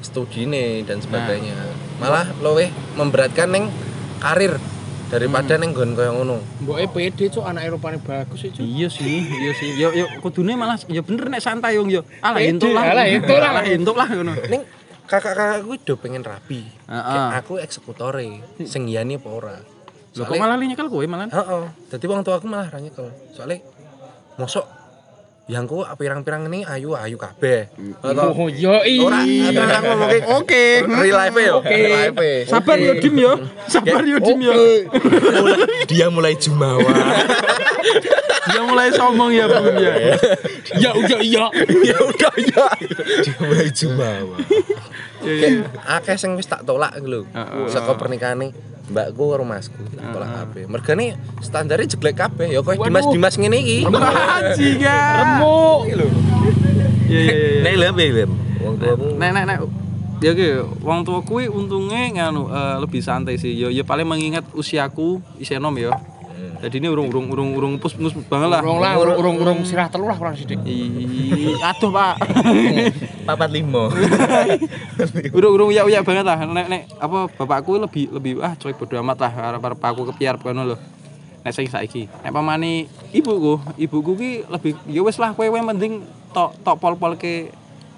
[0.00, 1.54] studine dan sebagainya.
[2.00, 3.68] Malah luwih memberatkan ning
[4.22, 4.56] karir
[5.12, 6.40] daripada ning nggon kaya ngono.
[6.64, 8.64] Mboke pede cuk anak Eropane bagus sih cuk.
[8.64, 9.76] Iya sih, iya sih.
[9.76, 12.06] Yo yo kudune malah ya bener nek santai wong yo.
[12.24, 12.94] Alah entuk lah.
[12.96, 13.50] alah, entuk lah.
[13.52, 14.32] Alah entuk lah ngono.
[14.48, 14.62] Ning
[15.10, 16.62] kakak-kakak kuwi do pengen rapi.
[16.86, 17.26] Heeh.
[17.34, 19.56] Kayak aku eksekutore, sing iyane apa ora.
[20.16, 21.28] Lho kok malah nyekel kowe malah.
[21.28, 21.64] Heeh.
[21.90, 23.10] Dadi wong tua aku malah ra nyekel.
[23.34, 23.60] Soale
[24.38, 24.79] mosok
[25.50, 27.66] yang ku pirang-pirang ini ayu ayu kabeh.
[27.98, 30.86] Atau Oh yo ora atau aku ngomong Oke.
[30.86, 31.58] real life yo.
[31.66, 32.46] Life.
[32.46, 33.32] Sabar yo Dim yo.
[33.66, 34.54] Sabar yo Dim yo.
[35.90, 36.86] Dia mulai jumawa.
[38.50, 39.92] Dia mulai sombong ya Bun ya.
[40.78, 41.46] ya udah iya.
[41.82, 42.66] Ya udah ya.
[43.26, 44.36] Dia mulai jumawa.
[45.20, 45.66] Iya, iya.
[45.98, 47.26] Akeh sing wis tak tolak lho.
[47.66, 48.38] Saka pernikahan
[48.90, 50.62] mbakku karo masku tak tolak kabeh.
[50.66, 51.06] Mergane
[51.40, 53.78] standare jeglek kabeh ya koyo Dimas-Dimas ngene iki.
[53.86, 55.14] Bajingan.
[55.16, 55.78] Remuk.
[57.06, 57.60] Iya iya iya.
[57.64, 58.30] Nek lem lem.
[58.60, 59.58] Wong tuamu Nek nek nek
[60.20, 60.48] ya ki
[60.84, 63.54] wong tua kuwi untungnya nganu eh, lebih santai sih.
[63.54, 65.94] Yo yo paling mengingat usiaku isih enom ya.
[66.60, 68.60] Jadi ini urung urung urung urung pus pus banget lah.
[68.60, 70.36] Urung lah, urung urung urung sirah telu lah kurang.
[70.36, 72.14] Ih, aduh pak.
[73.24, 73.88] papat limo.
[75.36, 76.38] urung urung ya ya banget lah.
[76.44, 80.64] Nek nek apa bapakku lebih lebih ah coy bodo amat lah arep aku kepiar kono
[80.64, 80.76] lho.
[81.40, 82.84] Nek sing saiki, nek pamane
[83.16, 86.04] ibuku, ibuku ki lebih ya wis lah kowe mending
[86.36, 87.48] tok tok pol-pol ke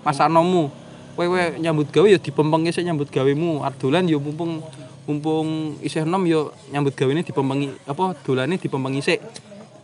[0.07, 0.71] masa nomu.
[1.19, 1.27] Kowe
[1.59, 3.67] nyambut gawe ya dipempeng sik nyambut gawemu.
[3.67, 4.63] Ardolan ya mumpung
[5.03, 9.21] mumpung isih enom ya nyambut gawene dipempengi apa dolane dipempengi sik.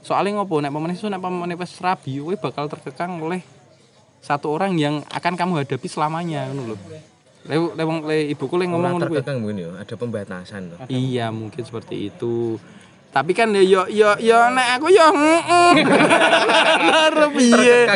[0.07, 3.58] Soalnya ngopo nek pamane nek pamane wis rabi kowe bakal terkekang oleh
[4.23, 6.77] satu orang yang akan kamu hadapi selamanya ngono lho.
[7.49, 7.57] Le
[8.05, 9.63] le ibuku le ngomong ngono kuwi.
[9.63, 10.79] yo, ada pembatasan loh.
[10.91, 12.61] Iya, mungkin seperti itu.
[13.09, 15.73] Tapi kan ya yo yo yo nek aku yo heeh.
[17.09, 17.89] Arep piye?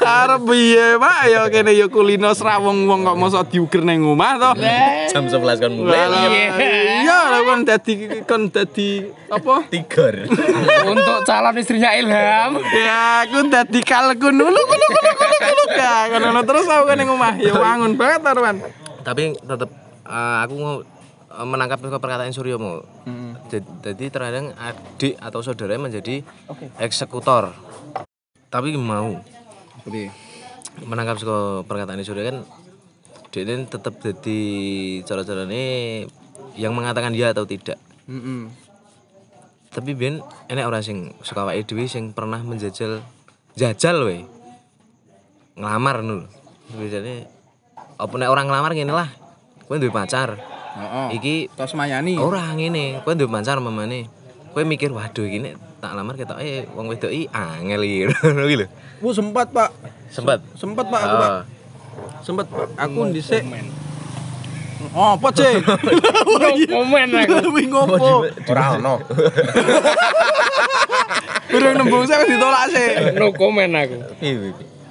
[0.00, 1.18] Arep piye, Pak?
[1.28, 4.50] Ya kene yo kulino srawung wong kok mosok diuger ning omah to.
[5.12, 6.08] Jam 11 kan mulai.
[6.08, 6.24] Lah,
[6.56, 9.68] Iya, lah kon dadi kon dadi apa?
[9.68, 10.24] Tigar.
[10.90, 12.56] Untuk calon istrinya Ilham.
[12.72, 16.08] Ya, aku dadi kalkun dulu kulo kulo kulo kulo ya.
[16.48, 17.36] Terus aku kan ning omah.
[17.36, 18.56] Ya wangun banget Arwan.
[19.04, 19.68] Tapi tetap
[20.08, 20.74] eh, aku mau
[21.44, 22.80] menangkap ke perkataan Suryo mau.
[23.52, 26.24] Jadi, jadi terkadang adik atau saudara menjadi
[26.80, 27.52] eksekutor.
[28.48, 29.20] Tapi mau
[30.86, 31.36] menangkap ke
[31.68, 32.38] perkataan Suryo kan
[33.36, 34.40] dia ini tetap jadi
[35.04, 35.64] cara-cara ini
[36.56, 37.76] yang mengatakan ya atau tidak.
[38.08, 38.48] Heeh.
[39.76, 43.04] Tapi ben enek orang sing suka awake dhewe sing pernah menjajal
[43.52, 44.24] jajal we.
[45.60, 46.24] Ngelamar lho.
[46.72, 47.28] Biasane
[48.00, 49.12] apa nek orang ngelamar ngene lah.
[49.68, 50.55] Kowe duwe pacar.
[50.76, 51.08] Heeh.
[51.16, 52.20] Iki Tos mayani.
[52.20, 54.12] ora ngene, kowe duwe pacar mamane.
[54.52, 58.42] Kowe mikir waduh iki nek tak lamar ketok eh wong wedok iki angel iki ngono
[58.48, 58.66] iki lho.
[59.00, 59.70] Bu sempat, Pak.
[60.08, 60.40] Sempat.
[60.56, 61.28] Sempat, Pak, aku, Pak.
[61.28, 61.42] Ah.
[62.24, 62.68] Sempat Pak.
[62.80, 63.44] aku dhisik.
[64.92, 65.64] Oh, apa, Cek?
[66.72, 67.34] Komen aku.
[67.52, 68.28] Wih ngopo?
[68.48, 69.00] Ora ono.
[71.56, 72.88] Urung nembung saya ditolak sih.
[73.16, 73.96] No komen aku.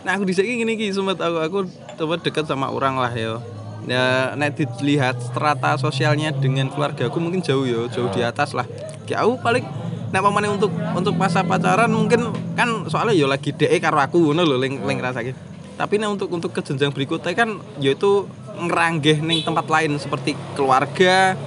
[0.06, 1.60] Nah, aku dhisik iki ngene iki sempat aku aku
[1.98, 3.42] sempat dekat sama orang lah ya.
[3.86, 8.66] Ya, nek dilihat strata sosialnya dengan keluarga aku mungkin jauh ya, jauh di atas lah.
[9.06, 9.66] Kayak aku paling
[10.10, 14.42] nek pamane untuk untuk masa pacaran mungkin kan soalnya ya lagi DE karo aku ngono
[14.42, 15.38] lho ling ling rasake.
[15.78, 18.26] Tapi nek untuk untuk ke jenjang berikutnya kan yaitu
[18.58, 21.38] ngeranggeh ning tempat lain seperti keluarga.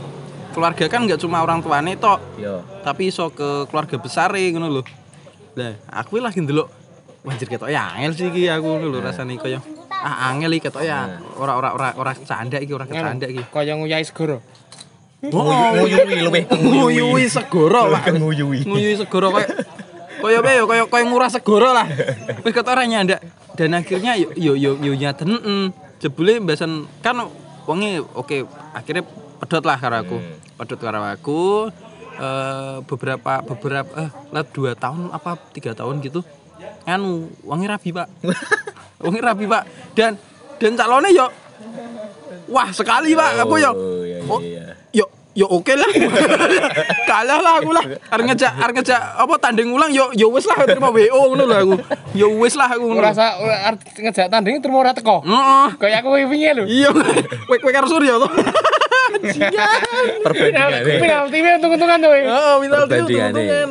[0.55, 2.65] Keluarga kan nggak cuma orang tuane tok, Yo.
[2.83, 4.83] tapi iso ke keluarga besar ngono lho.
[5.59, 6.79] Lah, aku lagi ndelok
[7.27, 9.59] Wajir ketok ya angel sih iki aku lho rasane kaya
[9.99, 13.43] ah angel iki ketok ya ora ora ora ora canda iki ora kecanda iki.
[13.51, 14.39] Kaya nguyai segoro.
[15.19, 18.15] Nguyui luwih Nguyui segoro, Pak.
[18.15, 18.63] nguyui.
[18.63, 19.51] Nguyui segoro kaya
[20.19, 21.87] kaya apa ya kaya kaya ngurah segoro lah.
[22.47, 23.23] Wis ketok ora nyandak.
[23.59, 25.63] Dan akhirnya yo yo yo yo nyaten heeh.
[25.99, 27.27] Jebule mbasan kan
[27.67, 29.03] wonge oke akhirnya
[29.43, 30.19] pedot lah karo aku.
[30.55, 31.71] Pedot karo aku
[32.19, 36.27] eh beberapa beberapa eh lah dua tahun apa tiga tahun gitu
[36.91, 37.11] anu
[37.43, 38.09] wangi rabi pak
[39.05, 40.17] wangi rabi pak dan
[40.57, 41.27] dan calonnya yo
[42.49, 44.75] wah sekali pak aku yo Oh, iya, oh, iya, iya.
[44.95, 45.87] yo yo oke lah
[47.09, 50.65] kalah lah aku lah arep ngejak arep ngejak apa tanding ulang yo yo wis lah
[50.65, 51.75] terima WO ngono lho aku
[52.13, 55.23] yo wis lah aku ngono Ngerasa ora- ngejak tanding terus ora teko.
[55.23, 56.65] heeh Kayak aku wingi lho.
[56.65, 56.89] iya
[57.47, 58.29] kowe kowe karo Surya to
[60.21, 60.71] Perbandingan.
[60.99, 62.11] Penalti ini untung-untungan tuh.
[62.13, 63.31] heeh minta Perbandingan.
[63.31, 63.69] untungan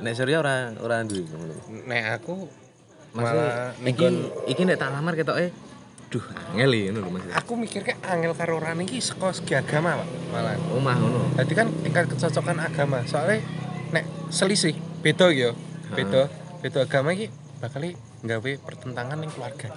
[0.00, 1.28] Nek Surya ora ora duwe.
[1.84, 2.48] Nek aku
[3.10, 4.06] Maksudnya iki
[4.46, 5.50] iki nek tak lamar ketok eh
[6.10, 7.22] duh angel iki ngono lho Mas.
[7.38, 10.08] Aku mikir kayak angel karo orang iki saka segi agama, Pak.
[10.34, 10.54] Malah.
[10.74, 11.20] Omah ngono.
[11.38, 12.98] Jadi kan tingkat kecocokan agama.
[13.06, 13.42] Soalnya
[13.94, 15.54] nek selisih beda gitu.
[15.94, 16.26] Beda.
[16.62, 17.30] Beda agama iki
[17.62, 17.86] bakal
[18.26, 19.70] nggawe pertentangan ning keluarga.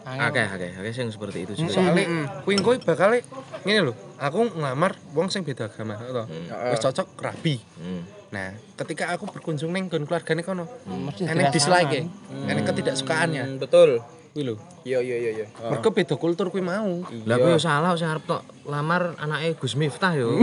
[0.00, 1.70] Akeh akeh akeh sing seperti itu sih.
[1.70, 3.14] Soalnya kuwi kowe bakal
[3.62, 3.94] ngene lho.
[4.18, 6.26] Aku ngelamar wong sing beda agama, to.
[6.74, 7.62] Wis cocok rabi.
[7.78, 8.02] Hmm.
[8.30, 12.06] Nah, ketika aku berkunjung ning nggon keluargane kono, Mesti enek dislike,
[12.46, 13.58] enek ketidaksukaannya.
[13.58, 13.98] betul
[14.30, 14.54] kuwi lho.
[14.86, 15.46] Iya iya iya iya.
[15.68, 17.02] Mergo beda kultur kuwi mau.
[17.26, 20.38] Lah kowe yo salah sing arep tok lamar anake Gus Miftah yo.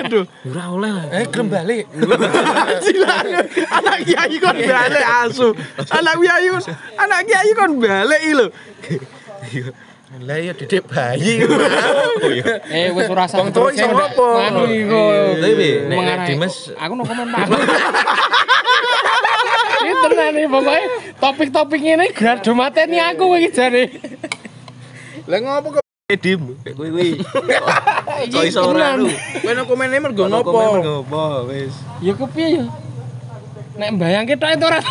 [0.00, 0.24] Aduh.
[0.48, 1.04] Ora oleh lah.
[1.12, 1.84] Eh, gelem balik.
[3.76, 5.52] Anak kiai kon balik asu.
[5.92, 6.48] Anak kiai
[6.96, 8.46] anak kiai kon balik lho.
[10.18, 11.38] Lah ya dedek bayi.
[12.74, 13.38] Eh wis ora usah.
[13.38, 14.26] Wong tuwa iso ngopo?
[14.42, 15.02] Anu iku.
[15.38, 17.46] Tapi nek nek Mengarai- Dimas aku no komentar.
[19.80, 20.84] Ini tenan nih pokoknya
[21.16, 23.88] topik-topik ini grado mateni aku iki jane.
[25.24, 25.84] Lah ngopo kok
[26.20, 27.22] Dim, kowe kuwi.
[28.34, 29.06] Kok iso ora lu?
[29.40, 30.50] kowe no komene mergo ngopo?
[30.50, 31.70] ngopo wis.
[32.02, 32.64] Ya kepiye ya?
[33.78, 34.82] Nek mbayangke tok itu ora.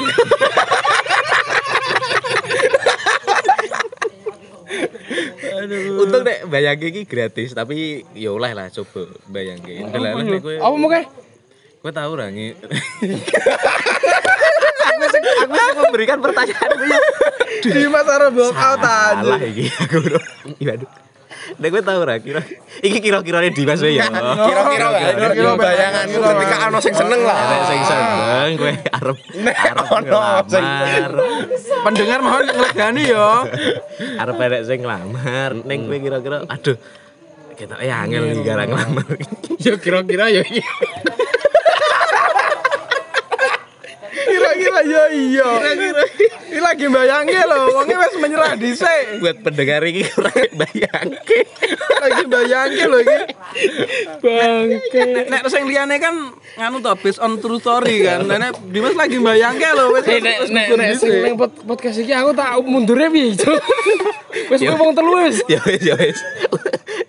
[5.99, 9.83] Untung nek bayangke iki gratis, tapi ya oleh lah coba bayangke.
[9.83, 11.03] Delala nek kowe Apa mungkin?
[11.79, 12.55] kowe tau ora ngi.
[14.79, 16.69] Aku sing aku sing memberikan pertanyaan.
[17.63, 19.23] Di Mas arep block out aja.
[19.23, 19.97] Salah iki aku.
[20.59, 20.89] Iya aduh.
[21.57, 22.45] Nek kowe tau ora kira
[22.85, 24.05] iki kira-kirane Dimas wae ya.
[24.11, 24.87] Kira-kira
[25.33, 27.37] kira bayanganku ketika ana sing seneng lah.
[27.41, 29.17] Nek sing seneng kowe arep
[29.49, 31.11] arep ono sing- ngelamar.
[31.87, 33.29] Pendengar mohon nglegani yo.
[34.19, 35.51] Arep enek sing nglamar.
[35.65, 36.77] Ning kowe kira-kira aduh
[37.57, 39.07] kita eh angel iki gara nglamar.
[39.59, 40.61] Ya kira-kira ya iki.
[44.27, 45.47] Kira-kira yo iya.
[45.47, 46.03] Kira-kira.
[46.49, 49.21] Iki lagi bayangke lho, wonge wis menyerah dhisik.
[49.21, 51.39] Buat pendengar iki ora bayangke.
[52.01, 53.17] Lagi bayangke lho iki.
[54.19, 55.01] Bangke.
[55.29, 56.15] Nek sing liyane kan
[56.57, 58.25] nganu to based on true story kan.
[58.25, 62.57] Nek Dimas lagi bayangke lho wis Eh nek nek sing ning podcast iki aku tak
[62.65, 63.55] mundure piye, Cuk?
[64.29, 65.41] Wis kowe wong telu wis.
[65.49, 66.21] ya wis ya wis.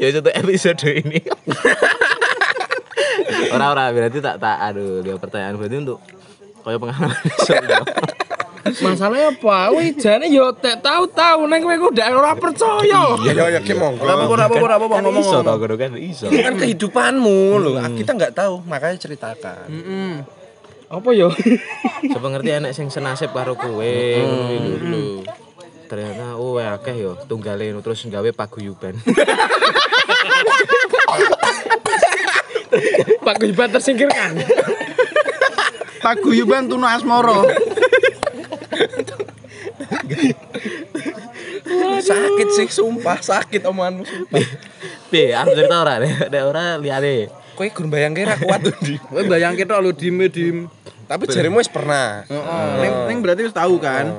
[0.01, 1.21] Ya untuk episode ini.
[3.55, 5.99] ora ora berarti tak tak aduh dia pertanyaan berarti untuk
[6.61, 7.17] kaya pengalaman.
[8.61, 9.73] Masalahnya apa?
[9.73, 13.17] Wih, jane yo tak tahu-tahu neng kowe ndak ora percaya.
[13.25, 14.05] Ya ya ki monggo.
[14.05, 15.25] Ora apa-apa, ora apa-apa, Kan ngomong.
[15.25, 16.29] iso tau kudu kan iso.
[16.29, 17.75] Itu kan kehidupanmu loh.
[17.97, 19.67] Kita nggak tahu, makanya ceritakan.
[19.67, 20.13] Heeh.
[20.91, 21.33] Apa yo?
[22.15, 25.25] Coba ngerti enek sing senasib karo kowe ngono lho.
[25.89, 28.95] Ternyata oh akeh yo tunggale terus gawe paguyuban.
[33.21, 34.39] Pak Guyban tersingkirkan.
[36.11, 37.47] Paguyuban Tunu Asmoro.
[42.03, 44.03] Sakit sih, sumpah sakit omonganmu.
[44.03, 44.43] sumpah.
[45.07, 47.31] Piye, aku cerita ora nek nek ora liyane.
[47.55, 48.99] Kowe gur bayang kira kuat tuh di.
[48.99, 50.57] Kowe bayangke tok lho dim dim.
[51.07, 52.27] Tapi jarimu wis pernah.
[52.27, 52.71] Heeh.
[52.83, 54.11] Ning ning berarti wis tahu kan.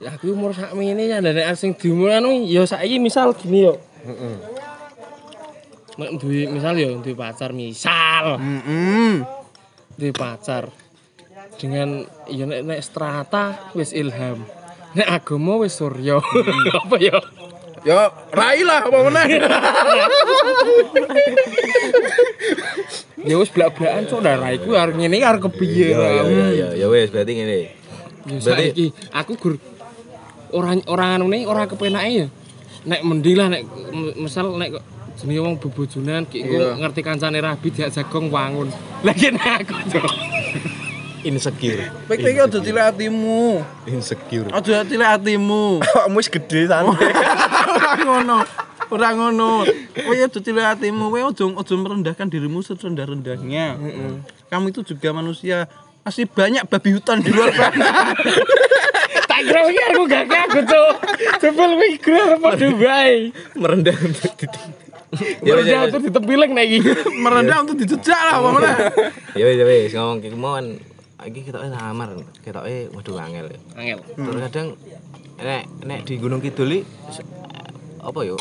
[0.00, 3.76] Ya aku umur sak ini ya ndek sing diumuran ya saiki misal gini yo.
[4.00, 4.36] Heeh.
[6.00, 9.39] Nek duwe misal yo duwe pacar misal, Heeh.
[10.00, 10.72] Duwe pacar
[11.60, 14.48] dengan ya nek nek strata wis ilham.
[14.96, 16.18] Nek agama wis surya.
[16.80, 17.20] Apa yo?
[17.80, 17.96] Yo,
[18.36, 19.40] rai lah apa meneh.
[23.24, 25.96] Ya wis blak-blakan cok darah iku arep ngene iki arep kepiye.
[25.96, 27.58] Ya ya ya ya ya wis berarti ngene.
[28.28, 29.54] Ya saiki aku gur
[30.52, 32.26] orang orang anu orang kepenake ya.
[32.84, 33.64] Nek mending lah nek
[34.20, 34.76] misal nek
[35.20, 38.72] jenenge wong bebojonan ki engko ngerti kancane rabi diak jagong wangun.
[39.06, 39.76] Lagi nek aku.
[41.20, 41.92] Insecure.
[42.08, 43.60] Iki aja cilik atimu.
[43.84, 44.48] Insecure.
[44.48, 45.84] Aja cilik atimu.
[45.84, 47.12] Kamu wis gede santai.
[47.76, 48.38] Ora ngono.
[48.88, 49.68] Ora ngono.
[49.92, 51.12] Kowe aja cilik atimu.
[51.12, 53.76] Kowe aja aja merendahkan dirimu serendah-rendahnya.
[54.48, 55.68] Kamu itu juga manusia.
[56.00, 58.16] Masih banyak babi hutan di luar sana.
[59.28, 60.24] Tak kira iki aku gak.
[61.44, 63.36] Jebel iki kira arep padha wae.
[63.52, 63.96] Merendah
[65.10, 66.78] untuk tuh ditempilek nek iki.
[67.24, 68.74] Merendah untuk dijejak lah apa meneh.
[69.34, 70.56] Ya wis ya wis ngomong ki mau
[71.26, 73.46] iki kita lamar, kita waduh angel.
[73.76, 73.98] Angel.
[74.16, 74.68] Terus kadang
[75.40, 77.26] nek nek di Gunung Kidul iki, se-
[78.00, 78.38] apa yo?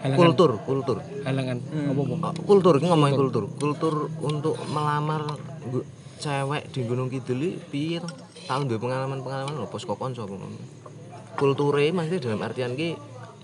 [0.00, 0.16] Halangan.
[0.16, 0.96] Kultur, kultur.
[1.28, 1.60] Halangan.
[1.92, 2.28] Apa-apa?
[2.40, 3.44] Oh, kultur ngomongin kultur.
[3.52, 5.36] Kultur untuk melamar
[6.20, 8.08] cewek di Gunung Kidul iki piye to?
[8.48, 10.48] Tahu duwe pengalaman-pengalaman lho pos apa ngono.
[11.36, 12.96] Kulture maksudnya dalam artian ki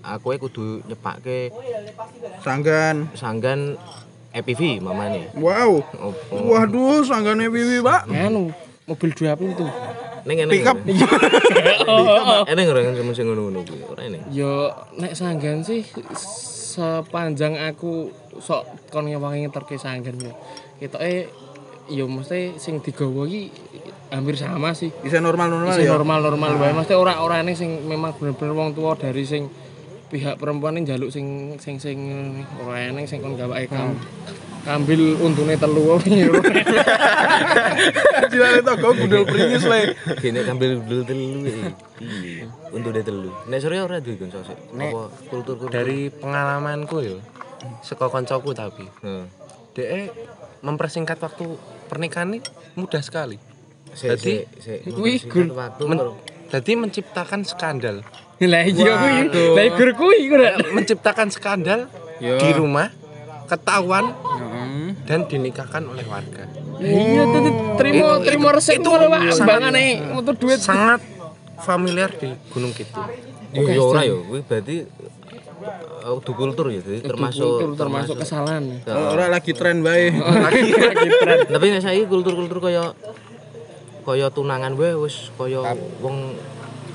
[0.03, 1.49] aku kudu nyepake
[2.43, 3.11] Sanggan.
[3.17, 3.77] sanggan
[4.37, 5.33] EPV mamane.
[5.33, 5.81] Wow.
[5.81, 6.33] Opo.
[6.53, 8.05] Waduh, sanggane Wiwi, Pak.
[8.11, 8.53] Anu,
[8.85, 9.65] mobil dua pintu.
[10.27, 10.51] Ning ngene.
[10.53, 10.77] Pick up.
[12.45, 13.81] Ene ora kan sing ngono-ngono kuwi.
[13.87, 14.19] Ora ene.
[14.29, 15.81] Yo nek sanggan sih
[16.13, 20.35] sepanjang aku sok kon ngewangi ngeterke sanggan yo.
[20.77, 21.31] Ketoke
[21.87, 23.49] yo mesti sing digawa iki
[24.11, 24.91] hampir sama sih.
[24.99, 25.95] Bisa normal-normal ya.
[25.95, 26.75] normal-normal wae.
[26.75, 29.47] Mesti ora ora ning sing memang bener-bener wong tua dari sing
[30.07, 31.99] pihak perempuan yang jaluk sing sing sing
[32.63, 33.95] ora eneng sing kon gawake kamu.
[34.67, 36.27] ngambil untune telu piye.
[38.31, 39.95] Cilane toko gundul pringis le.
[40.19, 41.71] Gini ngambil dulu telu eh.
[42.75, 43.31] Untuk dia telu.
[43.47, 44.75] Nek sore ora duwe kon sosok.
[44.75, 45.71] Nek Apa kultur-kultur?
[45.71, 47.17] Dari pengalamanku yo,
[47.79, 49.25] saka koncoku tapi, Heeh.
[49.71, 50.11] DE
[50.65, 51.45] mempersingkat waktu
[51.87, 52.39] pernikahan ini
[52.75, 53.39] mudah sekali.
[53.95, 54.99] Sik, Jadi, sik, sik.
[54.99, 55.21] Wih,
[56.51, 58.03] jadi menciptakan skandal,
[58.51, 59.13] Lah iya kuwi.
[59.57, 60.61] Lah kuwi ora.
[60.69, 61.89] menciptakan skandal
[62.21, 62.37] Yo.
[62.37, 62.93] di rumah,
[63.49, 64.93] ketahuan Heeh.
[65.09, 66.45] dan dinikahkan oleh warga.
[66.77, 68.89] Iya tuh tuh, terima terima resep itu.
[69.33, 70.61] Sembangane mutu duit.
[70.61, 71.01] Sangat
[71.65, 73.09] familiar di Gunung Kidul.
[73.57, 74.21] Yo yo ora yo.
[74.29, 74.85] Kuwi berarti
[76.05, 76.85] eh, udah kultur ya.
[76.85, 78.85] Jadi termasuk Kultur termasuk kesalahan.
[78.85, 80.13] Ora lagi tren bae.
[81.57, 82.93] Tapi nek saiki kultur-kultur kaya
[84.05, 86.37] kaya tunangan wae wis kaya wong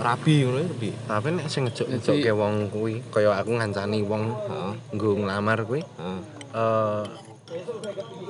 [0.03, 0.95] rabi ngono iki piye?
[1.05, 4.73] Tapi nek sing ngejuk-ngejuk ke wong kuwi, kaya aku ngancani wong Heeh.
[4.93, 6.19] nggo nglamar kuwi, Heeh.
[6.53, 7.03] eh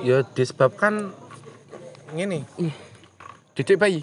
[0.03, 1.11] ya disebabkan
[2.13, 2.45] ngene.
[3.53, 4.01] Didik bayi.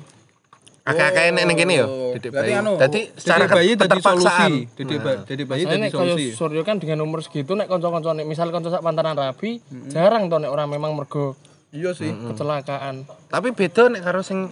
[0.82, 2.49] Akeh-akeh nek ning kene ya, Oh, didik bayi.
[2.51, 4.65] anu, Dadi secara bayi dadi solusi.
[4.73, 6.34] Didik didik bayi dadi nek kaya solusi.
[6.34, 10.38] Suryo kan dengan umur segitu nek kanca-kanca nek misal kanca sak pantaran rabi, jarang to
[10.38, 11.38] nek orang memang mergo
[11.69, 12.10] Iya sih.
[12.10, 13.05] kecelakaan.
[13.29, 14.49] Tapi beda nek karo sing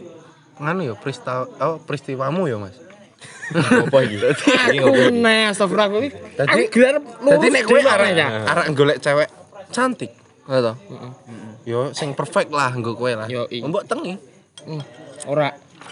[0.57, 2.77] nganu ya peristiwa oh, peristiwamu ya, Mas.
[3.51, 4.15] Apa iki?
[4.17, 4.77] Iki?
[4.77, 6.09] Aku nek astagfirullah kuwi.
[6.35, 8.27] Dadi- Aku gelar Dadi nek kowe arek ya.
[8.45, 9.29] arek golek cewek
[9.67, 10.11] cantik,
[10.43, 10.73] ngono to.
[11.63, 13.27] Yo sing perfect lah nggo kowe lah.
[13.27, 13.59] Yo, i.
[13.59, 14.15] Mbok tengi.
[14.63, 14.81] Hmm,
[15.25, 15.49] Ora.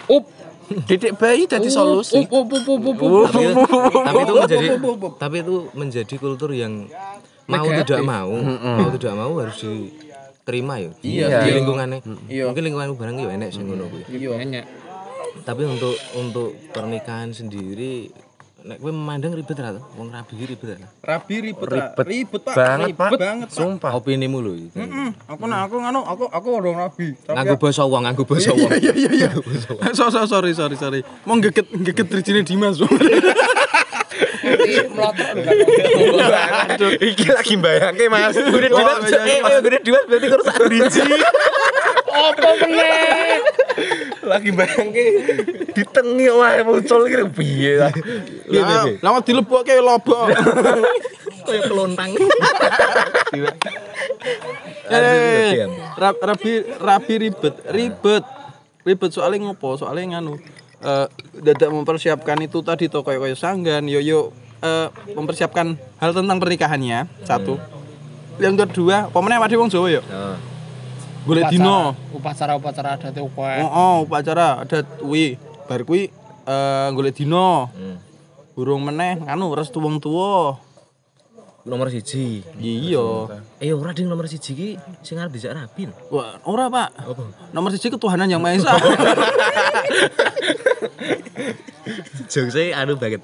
[0.07, 0.25] Up.
[0.65, 2.25] Didik bayi dadi solusi.
[2.25, 3.41] Tapi,
[4.17, 4.67] itu menjadi
[5.15, 6.89] tapi itu menjadi kultur yang
[7.45, 11.55] mau tidak mau mau tidak mau harus diterima ya Iya, di iya.
[11.55, 12.43] lingkungannya Iya.
[12.49, 14.65] mungkin lingkungan barang ya enek sing ngono kuwi Iya banyak.
[15.45, 18.09] Tapi untuk untuk pernikahan sendiri
[18.65, 21.69] nek kowe memandang ribet ra tuh wong rabi ribet ra Rabi ribet.
[21.69, 22.55] Ribet ribet Pak.
[22.57, 23.21] banget, ribet Pak.
[23.21, 23.47] banget.
[23.53, 23.57] Pak.
[23.61, 23.91] Sumpah.
[23.93, 27.13] opinimu lho iki Hmm, aku nak aku nganu aku aku orang rabi.
[27.13, 29.29] Tapi nganggo basa wong nganggo basa wong Iya iya iya.
[29.93, 31.05] So, so, sorry sorry sorry.
[31.29, 32.81] Mau geget geget drijine Dimas.
[36.97, 38.33] Iki lagi bayangke Mas.
[38.33, 41.05] Gede Dimas, eh, eh, gede Dimas berarti kurang sak driji.
[42.15, 43.43] Apa meneh?
[44.25, 45.03] Lagi bayangke
[45.71, 47.93] ditengi wae muncul iki piye lah.
[48.99, 50.33] Lama dilebokke lobok.
[51.45, 52.09] Kayak kelontang.
[54.85, 55.65] Eh,
[55.97, 58.23] rab- rabi rabi ribet, ribet.
[58.81, 59.77] Ribet soalnya ngopo?
[59.77, 60.37] Soalnya nganu
[60.85, 61.07] eh
[61.41, 64.29] dadak mempersiapkan itu tadi to kayak kayak sanggan, yo yo
[64.61, 67.57] eh, mempersiapkan hal tentang pernikahannya satu.
[68.37, 70.01] Yang kedua, pemenang wadi wong Jawa ya.
[71.25, 71.41] Heeh.
[71.41, 71.97] Golek dino.
[72.13, 73.53] Upacara-upacara adat Oh, ukwe.
[73.65, 75.37] oh, upacara adat kuwi.
[75.65, 76.13] Bar kuwi
[76.45, 77.65] eh golek dino.
[77.73, 77.97] Hmm.
[78.53, 80.61] Burung meneh nganu restu wong tuwa.
[81.65, 82.45] Nomor siji.
[82.61, 83.25] Iya.
[83.57, 84.69] Eh ora ding nomor siji ki
[85.01, 85.89] sing arep dijak rabi.
[86.13, 86.93] Wah, ora, Pak.
[87.57, 88.69] Nomor siji ketuhanan yang Maha Esa.
[92.29, 93.21] Jokes anu banget.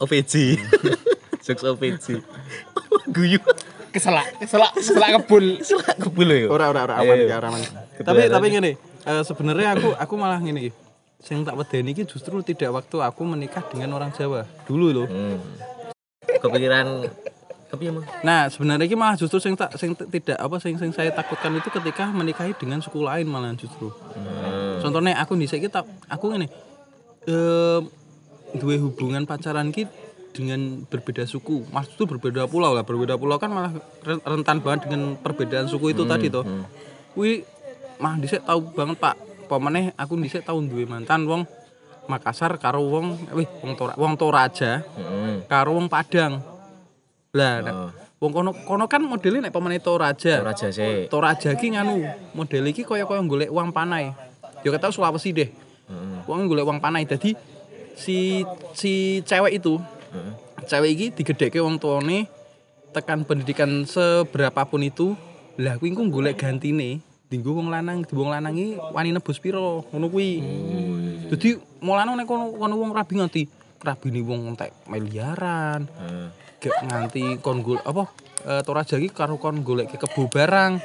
[0.00, 0.56] OPJ.
[1.44, 2.24] Jokes OPJ.
[3.12, 3.40] Guyu.
[3.96, 5.56] Keselak, keselak, keselak kebul.
[5.64, 6.52] Selak kebul ya.
[6.52, 7.64] ora ora ora aman ya ora aman.
[7.96, 10.72] Tapi tapi ngene, eh, sebenarnya aku aku malah ngene iki.
[11.24, 14.44] Sing tak wedeni iki justru tidak waktu aku menikah dengan orang Jawa.
[14.68, 15.08] Dulu loh.
[15.08, 15.40] Hmm.
[16.28, 17.08] Kepikiran
[17.72, 18.04] kepiye mah?
[18.20, 21.72] Nah, sebenarnya iki malah justru sing tak sing tidak apa sing sing saya takutkan itu
[21.72, 23.88] ketika menikahi dengan suku lain malah justru.
[24.12, 24.76] Hmm.
[24.84, 26.52] Contohnya aku iki tak aku ngene.
[27.24, 27.80] Eh
[28.60, 29.88] duwe hubungan pacaran ki
[30.36, 31.64] dengan berbeda suku.
[31.66, 32.84] Maksud itu berbeda pulau lah.
[32.84, 33.72] Berbeda pulau kan malah
[34.04, 36.44] ren- rentan banget dengan perbedaan suku itu tadi toh.
[37.16, 37.48] Wih,
[37.96, 39.16] mah dhisik tahu banget Pak.
[39.46, 41.42] Pemeneh aku dhisik tahun duwe mantan wong
[42.06, 45.42] Makassar karo wong wih wong Tora, wong Toraja Heeh.
[45.46, 46.38] karo wong Padang.
[47.34, 47.90] Lah, Oh.
[48.22, 50.38] wong kono kono kan modelnya nek pemeneh Toraja.
[50.38, 51.10] Ora jase.
[51.10, 54.14] Toraja ki nganu, model iki kaya-kaya golek uang panai.
[54.62, 55.50] Ya ketau Sulawesi deh.
[55.50, 56.18] Heeh.
[56.26, 57.02] Wong golek uang panai.
[57.04, 57.34] Dadi
[57.98, 59.74] si si cewek itu,
[60.16, 60.32] Heeh.
[60.66, 62.26] cewek iki digedheke wong tuane
[62.96, 65.12] tekan pendidikan seberapapun itu,
[65.60, 67.04] lah kuwi engko golek gantine.
[67.26, 70.40] Dinggo wong lanang, di wong lanang iki wani nebus piro, ngono kuwi.
[71.26, 73.42] Dadi mulane nek kono kono wong rabi nganti
[73.82, 75.90] rabine wong entek miliaran.
[76.62, 78.08] Gek nganti kon gol apa
[78.46, 80.78] eh, Toraja iki karo kon golek kebo barang.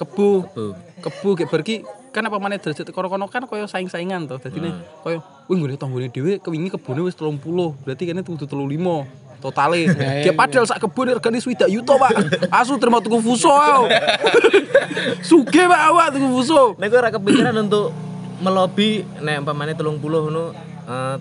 [0.00, 0.48] Kebo.
[0.50, 0.74] Bu.
[1.04, 4.36] Kebo gek bar ki kan apa maneh derajat kono-kono kan kaya saing-saingan to.
[4.36, 7.38] Dadi ne kaya wih nggone tanggane dhewe kewingi kebone wis 30.
[7.78, 9.86] Berarti kene kudu 35 totale.
[10.24, 12.10] Dia padahal sak kebun regane swidak yuto, Pak.
[12.50, 13.52] Asu terima tuku fuso.
[15.28, 16.74] Suge Pak awak tuku fuso.
[16.76, 17.92] Nek ora kepikiran untuk
[18.38, 20.44] melobi nek umpamane 30 ngono
[20.84, 21.16] eh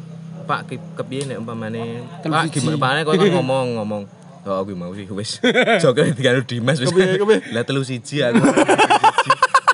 [0.48, 4.04] Pak ke- kepiye nek umpamane Pak gimana kowe kan ngomong ngomong
[4.48, 5.44] Oh, aku mau sih wis.
[5.84, 7.20] Joget digalo Dimas kepiye?
[7.52, 8.40] Lah telu siji aku.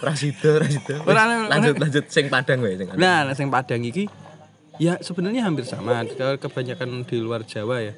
[0.03, 0.99] Rasido, Rasido.
[1.07, 2.91] Lanjut lanjut sing Padang wae sing.
[2.99, 4.11] Nah, nek sing Padang iki
[4.81, 7.93] ya sebenarnya hampir sama Ke- kebanyakan di luar Jawa ya.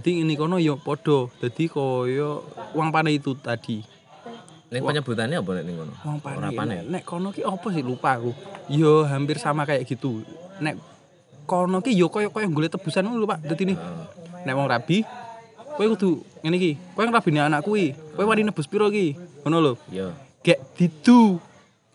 [0.00, 1.30] Jadi ini kono yo podo.
[1.38, 2.42] Jadi koyo
[2.74, 3.80] uang panai itu tadi.
[4.66, 5.94] Ning penyebutannya apa nek ning ngono?
[6.02, 6.56] Uang panai.
[6.56, 6.82] panen.
[6.90, 8.34] Nek, kono ki apa sih lupa aku.
[8.66, 10.26] Yo hampir sama kayak gitu.
[10.58, 10.74] Nek
[11.46, 13.46] kono ki yo koyo koyo golek tebusan lho Pak.
[13.46, 13.78] Dadi nih.
[14.42, 15.06] Nek wong rabi
[15.76, 16.72] kowe kudu ngene iki.
[16.96, 17.94] Kowe ngrabine anak kuwi.
[18.18, 19.14] Kowe wani nebus piro ki?
[19.46, 19.72] Ngono lho.
[19.94, 20.10] Yo.
[20.46, 21.42] Gek didu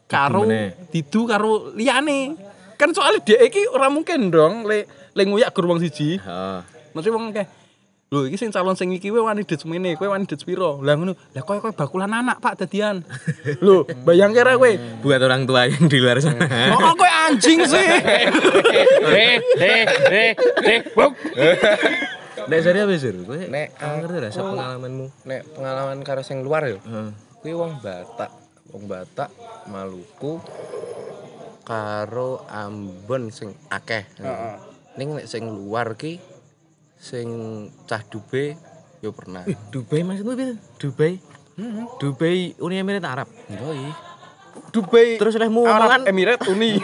[0.05, 0.43] karo
[0.91, 2.35] didu karo liyane
[2.75, 4.83] kan soalnya dia iki ora mungkin dong le
[5.15, 6.59] le nguyak gur wong siji Heeh.
[6.91, 7.47] mesti wong kayak
[8.11, 10.99] lho iki sing calon sing iki kowe wani dit semene kowe wani dit piro lah
[10.99, 13.07] ngono lah kowe kowe bakulan anak Pak dadian
[13.63, 14.67] lho bayang kira kowe
[14.99, 16.43] Buat orang tua yang di luar sana.
[16.75, 17.79] kok kowe anjing sih
[19.15, 21.15] Eh, eh, eh, eh, buk.
[22.41, 23.15] Nek seri apa sih?
[23.23, 25.05] Kowe Nek, aku ngerti lah pengalamanmu.
[25.23, 27.15] nek pengalaman karo sing luar yo Heeh.
[27.39, 28.27] kuwi wong Batak
[28.71, 29.29] wong Batak
[29.69, 30.39] Maluku
[31.61, 34.07] karo Ambon sing akeh
[34.97, 36.19] ning nek sing luar ki
[36.99, 37.27] sing
[37.87, 38.59] cah dube
[39.01, 39.41] yo pernah
[39.73, 40.53] Dubai maksudmu piye?
[40.77, 41.13] Dubai?
[41.97, 43.27] Dubai Uni Emirat Arab.
[43.49, 43.89] yoi
[44.69, 46.77] Dubai Terus lehmu omongan, Emirat Uni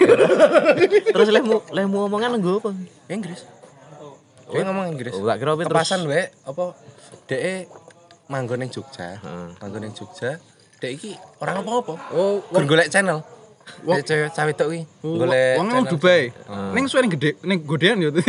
[1.13, 2.71] terus lehmu lehmu omongan nggo apa?
[3.11, 3.45] Inggris
[4.47, 5.11] Dia ngomong Inggris.
[5.11, 5.75] Oh, kira apa terus.
[5.75, 6.71] Kepasan wae apa
[7.27, 7.67] dhek
[8.31, 9.19] manggon ning Jogja.
[9.19, 9.59] Heeh.
[9.59, 10.39] Manggon ning Jogja.
[10.78, 11.11] Dhek iki
[11.41, 11.93] orang apa-apa.
[12.13, 13.25] Oh, golek channel.
[13.84, 16.32] Wong cewek cawe tok iki golek wong nang Dubai
[16.73, 18.09] ning suwe ning gede ning godean yo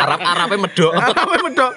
[0.00, 0.92] Arab-Arabe medok.
[0.94, 1.72] apa medok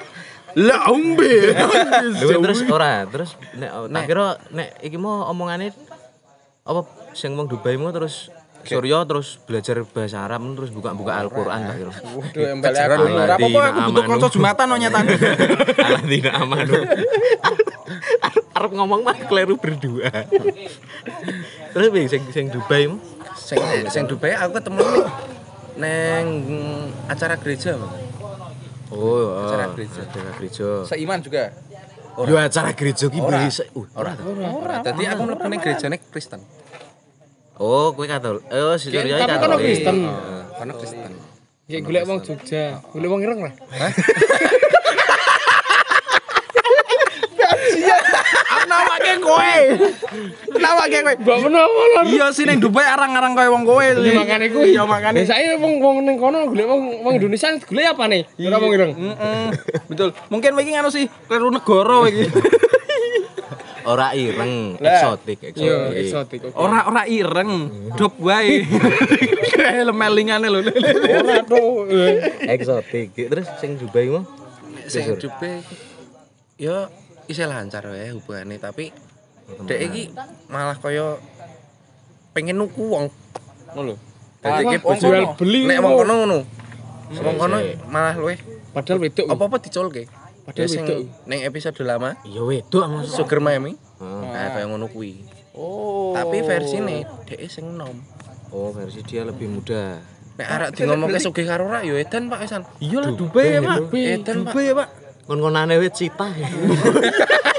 [0.54, 1.54] lah ombe
[2.46, 5.74] terus ora, terus nek tak kira nek iki mau omongane
[6.66, 6.82] apa
[7.18, 8.30] sing wong Dubai mau terus
[8.64, 11.92] Surya terus belajar bahasa Arab terus buka-buka Al-Qur'an tak kira.
[11.92, 15.14] Waduh, embali aku ora apa-apa aku butuh kanca Jumatan no nyatane.
[15.92, 16.80] Aladina amanu.
[18.58, 20.10] Arab ngomong mah kleru berdua.
[21.74, 22.98] terus piye sing sing Dubai mu?
[23.34, 23.58] Sing
[23.90, 25.06] sing Dubai aku ketemu nih
[25.74, 26.28] neng
[27.10, 27.78] acara gereja.
[27.78, 27.94] Bang.
[28.94, 30.06] Oh, Acara gereja.
[30.06, 30.68] Acara gereja.
[30.86, 31.50] Seiman juga.
[32.14, 33.42] Yo acara gereja ki Ora.
[33.42, 33.66] bisa.
[33.74, 34.14] Uh, Ora.
[34.54, 34.76] Ora.
[34.86, 36.42] Dadi aku mlebu ning gerejane Kristen.
[37.58, 38.46] Oh, kowe Katolik.
[38.50, 39.66] Eh, oh, si Surya Tapi kan Katolik.
[39.66, 39.98] Kristen.
[40.54, 41.12] Karena Kristen.
[41.64, 43.54] Ya golek wong Jogja, golek wong ireng lah.
[49.14, 49.56] Nawake kowe.
[50.58, 51.14] Nawake kowe.
[51.22, 52.02] Mbak menapa lho.
[52.10, 53.84] Iya sih ning Dubai arang-arang kaya wong kowe.
[53.84, 54.60] Ya makane ku.
[54.66, 55.22] Iya makane.
[55.22, 58.22] Biasane wong wong ning kono golek wong wong Indonesia golek apa nih?
[58.50, 58.92] Ora wong ireng.
[58.98, 59.46] Heeh.
[59.90, 60.10] Betul.
[60.34, 62.26] Mungkin kowe iki ngono sih, kleru negara kowe iki.
[63.84, 66.08] Ora ireng, eksotik, eksotik.
[66.08, 66.40] eksotik.
[66.48, 66.56] oke.
[66.56, 67.68] Ora ora ireng,
[68.00, 68.64] dop wae.
[69.92, 70.64] Lemelingane lho.
[71.20, 71.92] Ora tuh.
[72.48, 73.12] Eksotik.
[73.12, 74.24] Terus sing Dubai mu?
[74.88, 75.60] Sing Dubai
[76.56, 76.88] yo
[77.28, 78.96] isih lancar wae hubungane tapi
[79.68, 80.04] dek iki
[80.50, 81.20] malah kaya
[82.34, 83.06] pengen nuku wong
[83.74, 83.96] ngono lho.
[84.44, 85.88] Dadi iki jual beli nek ngono.
[85.88, 86.38] wong kono ngono.
[87.14, 88.40] Wong kono malah luwih
[88.74, 89.26] Padahal wedok.
[89.30, 90.10] apa-apa dicolke.
[90.44, 91.00] Padahal wedok.
[91.30, 93.14] ning episode lama Ya wedok mas.
[93.14, 93.78] Sugar Mami.
[94.02, 94.34] Hmm.
[94.34, 95.24] Nah, kaya ngono kuwi.
[95.54, 96.18] Oh.
[96.18, 97.94] Tapi versine dhek sing nom.
[98.54, 99.98] Oh, versi dia lebih muda.
[100.34, 102.66] Nek arek di ngomongke sugih karo rak yo edan Pak Esan.
[102.82, 103.94] Iya lah Dubai ya, Pak.
[103.94, 104.54] Edan Pak.
[104.58, 104.90] Ya, Pak.
[105.30, 106.30] Kon-konane wit cita.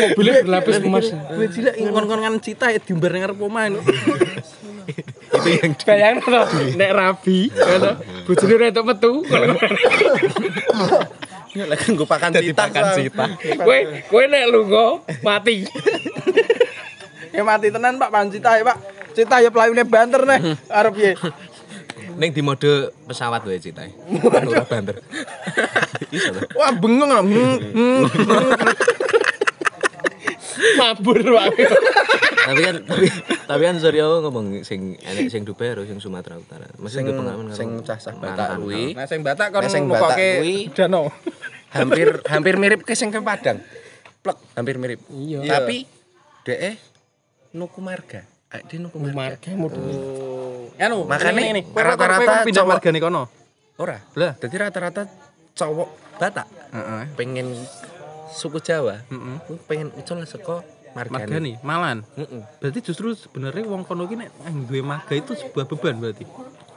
[0.00, 1.06] Mobilnya berlapis emas.
[1.10, 3.68] Duwe cilik ngkon-kon cita ya diumbar ning arep omah.
[5.30, 6.42] Itu yang Bayang to,
[6.74, 7.90] nek rabi, ngono.
[8.26, 9.12] Bojone ora entuk metu.
[11.54, 12.66] Yo lagi nggo pakan cita.
[12.66, 13.24] pakan cita.
[13.62, 13.78] Kowe
[14.10, 15.66] kowe nek lunga mati.
[17.30, 18.78] Ya mati tenan Pak, pan cita ya, Pak.
[19.14, 20.58] Cita ya pelayune banter nih.
[20.66, 21.12] Arep piye?
[22.18, 23.86] Ning di mode pesawat wae cita.
[24.26, 24.98] Ora banter.
[26.58, 27.30] Wah, bengong.
[30.76, 31.64] Mabur wae.
[32.40, 33.06] tapi kan tapi
[33.44, 36.66] tapi kan Surya ngomong sing enek sing Dubai karo sing Sumatera Utara.
[36.76, 40.16] Masih sing pengalaman karo Sing cah-cah Batak kuwi Nah, sing Batak kon Nah, sing Batak
[40.16, 41.12] kuwi- dano.
[41.70, 43.62] hampir hampir mirip ke sing ke Padang.
[44.20, 45.00] Plek, hampir mirip.
[45.08, 45.46] Iya.
[45.46, 45.86] Tapi
[46.42, 46.76] dhek
[47.52, 48.26] nuku marga.
[48.48, 49.14] Ah, Dia nuku marga.
[49.38, 49.80] Marga mudu.
[50.76, 51.62] Anu, Makanya ini, ini.
[51.62, 53.22] Kowe- rata-rata pindah margane kono.
[53.76, 53.96] Ora.
[54.12, 54.34] Lah.
[54.34, 55.06] Jadi rata-rata
[55.52, 57.02] cowok Batak Heeh.
[57.14, 57.48] pengen
[58.30, 59.36] suku Jawa, Heeh.
[59.46, 60.62] kuwi pengen ucul saka
[60.94, 61.26] margane.
[61.26, 61.98] Margane, malan.
[62.14, 62.42] Heeh.
[62.62, 66.24] Berarti justru sebenarnya wong kono ki nek yang duwe marga itu sebuah beban berarti.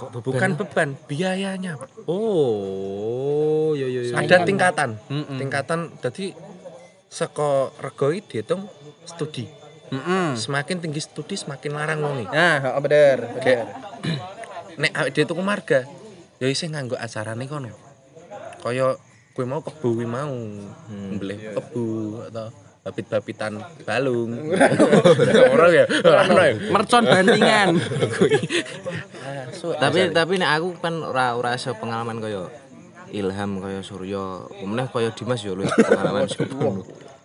[0.04, 1.80] Bukan beban, biayanya.
[2.10, 4.14] Oh, yo yo yo.
[4.20, 5.00] Ada tingkatan.
[5.08, 5.38] Mm-mm.
[5.40, 6.36] Tingkatan jadi
[7.08, 8.68] saka rego iki dihitung
[9.06, 9.48] studi.
[9.94, 10.34] Heeh.
[10.36, 12.26] Semakin tinggi studi semakin larang wonge.
[12.28, 13.66] Nah, heeh bener, bener.
[14.82, 15.86] nek awake dhewe tuku marga
[16.42, 17.70] ya isih nganggo acarane kono.
[18.66, 18.98] Kaya
[19.34, 20.34] kue mau kebu kuwi mau
[21.18, 21.86] beli kebu
[22.30, 22.54] atau
[22.84, 24.52] babit-babitan balung
[25.56, 27.80] orang ya ora ya Mercon bantingan.
[29.80, 32.52] tapi tapi nek aku kan ora ora iso pengalaman kaya
[33.14, 36.26] Ilham kaya Surya, kemudian kaya Dimas ya luwih pengalaman.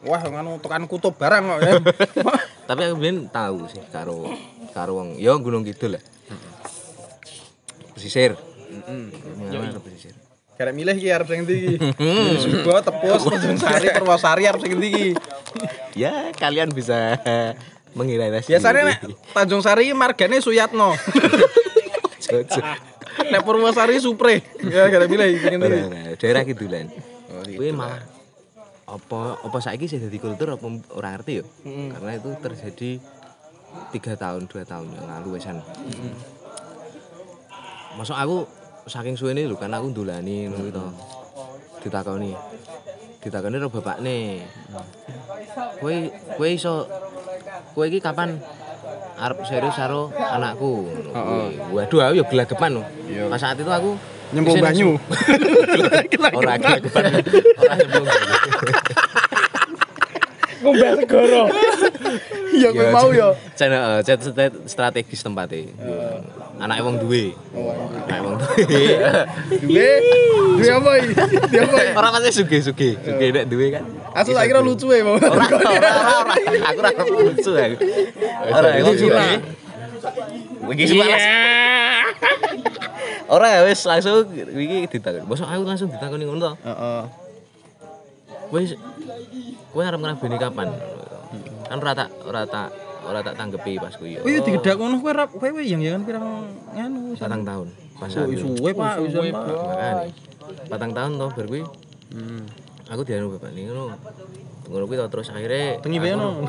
[0.04, 1.72] Wah, ngono tekan kutub barang kok ya.
[2.68, 4.28] Tapi aku ben tahu sih karo
[4.76, 6.02] karo wong ya Gunung Kidul lah.
[7.96, 8.36] Pesisir.
[8.36, 9.80] Heeh.
[9.80, 10.27] pesisir.
[10.58, 11.78] Karek milih iki arep sing iki.
[12.42, 15.08] Sugo tepus Tanjung Sari Purwosari arep sing ndi iki.
[15.94, 17.14] Ya, kalian bisa
[17.96, 18.98] mengira Biasanya nek
[19.30, 20.98] Tanjung Sari margane Suyatno.
[23.30, 24.42] Nek Purwosari Supre.
[24.66, 25.78] Ya karek milih iki sing ndi.
[26.18, 26.90] daerah kidulan.
[27.54, 28.02] Kuwi malah
[28.88, 30.66] apa apa saiki sih dadi kultur apa
[30.98, 31.44] ora ngerti ya?
[31.94, 32.90] Karena itu terjadi
[33.94, 35.62] tiga tahun dua tahun yang lalu wesan.
[37.94, 38.38] Masuk aku
[38.88, 40.84] saking suwe lho kan aku ndulani ngono gitu.
[41.84, 42.32] Ditakoni.
[43.22, 44.42] Ditakoni karo bapakne.
[45.78, 45.94] Kowe
[46.34, 46.88] kowe iso
[47.76, 48.40] kowe iki kapan
[49.20, 51.76] arep serius karo anakku kuwi.
[51.76, 52.82] Waduh aku ya gelagepan lho.
[53.30, 53.92] Pas saat itu aku
[54.28, 54.90] Nyemplung banyu.
[56.38, 57.04] Ora gelagepan.
[57.56, 58.08] Ora nyemplung.
[60.58, 61.42] Ngombe segoro.
[62.50, 63.28] Iya kowe mau ya.
[63.54, 64.18] Channel chat
[64.66, 65.70] strategis tempatnya.
[66.58, 67.30] Anaknya wong duwe.
[68.10, 68.82] Anaknya wong duwe.
[69.68, 69.90] Duwe.
[70.58, 71.12] Duwe apa iki?
[71.14, 71.92] Duwe apa iki?
[71.94, 72.90] Ora pasti suge-suge.
[72.98, 73.84] Suge nek duwe kan.
[74.18, 75.22] Asal tak kira lucu ya, Bang.
[75.22, 75.90] Ora ora
[76.26, 76.34] ora.
[76.74, 77.76] Aku ora lucu aku.
[78.50, 79.28] Ora wong duwe.
[80.74, 81.24] Iki sebalas.
[83.28, 85.22] Ora ya wis langsung iki ditakoni.
[85.28, 86.52] Bosok aku langsung ditakoni ngono to.
[86.66, 87.27] Heeh.
[88.48, 88.72] Wis
[89.72, 90.68] kowe arep ngrabeni kapan?
[91.68, 92.68] Kan ora tak ora tak
[93.04, 94.16] ora tak tanggepi pas kuwi.
[94.20, 96.24] Kowe yo digedak ngono kowe rap kowe yang jangan pirang
[96.72, 97.12] nganu.
[97.20, 97.68] Patang tahun.
[97.98, 98.32] Pas aku.
[98.38, 99.06] suwe Pak, Pak.
[99.52, 99.92] Makanya
[100.70, 101.62] patang tahun toh bar kuwi.
[102.88, 103.92] Aku dianu bapak nih ngono.
[104.68, 106.40] Ngono kuwi terus akhirnya Tengi beno.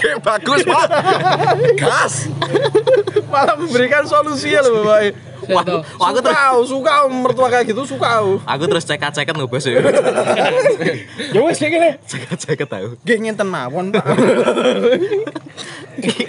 [0.00, 0.88] Kayak bagus pak
[1.80, 2.14] gas
[3.28, 5.33] Malah memberikan solusi ya lho, Bapak.
[5.50, 8.20] Wah, aku terus Suka, suka mertua kayak gitu, suka.
[8.44, 9.80] aku terus cekat-cekat ngebas ya.
[11.34, 11.88] Ya wis kayak gini.
[12.06, 12.88] Cekat-cekat tahu.
[13.02, 14.04] Gek ngenten mawon, Pak.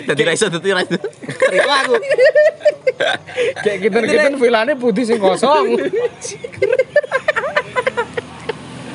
[0.06, 0.98] Dadi ra iso dadi ra iso.
[1.42, 1.94] Terima aku.
[3.62, 5.78] Kayak kita-kita vilane putih sing kosong.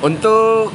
[0.01, 0.73] untuk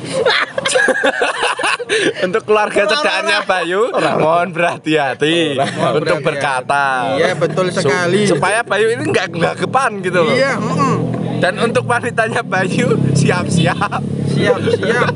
[2.21, 5.55] untuk keluarga cedaannya Bayu mohon berhati-hati
[5.95, 8.27] untuk berkata Iya, betul sekali.
[8.27, 10.95] Su- supaya Bayu ini nggak gelagapan gitu loh Iya, heeh.
[11.39, 15.13] dan untuk wanitanya Bayu siap-siap Siap, siap.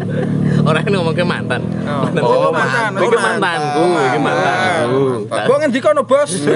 [0.60, 1.60] Orang ini ngomong ke mantan.
[1.84, 2.96] Oh, mantan.
[2.96, 5.04] Iki mantanku, iki mantanku.
[5.28, 6.40] Gua ngendikono, Bos.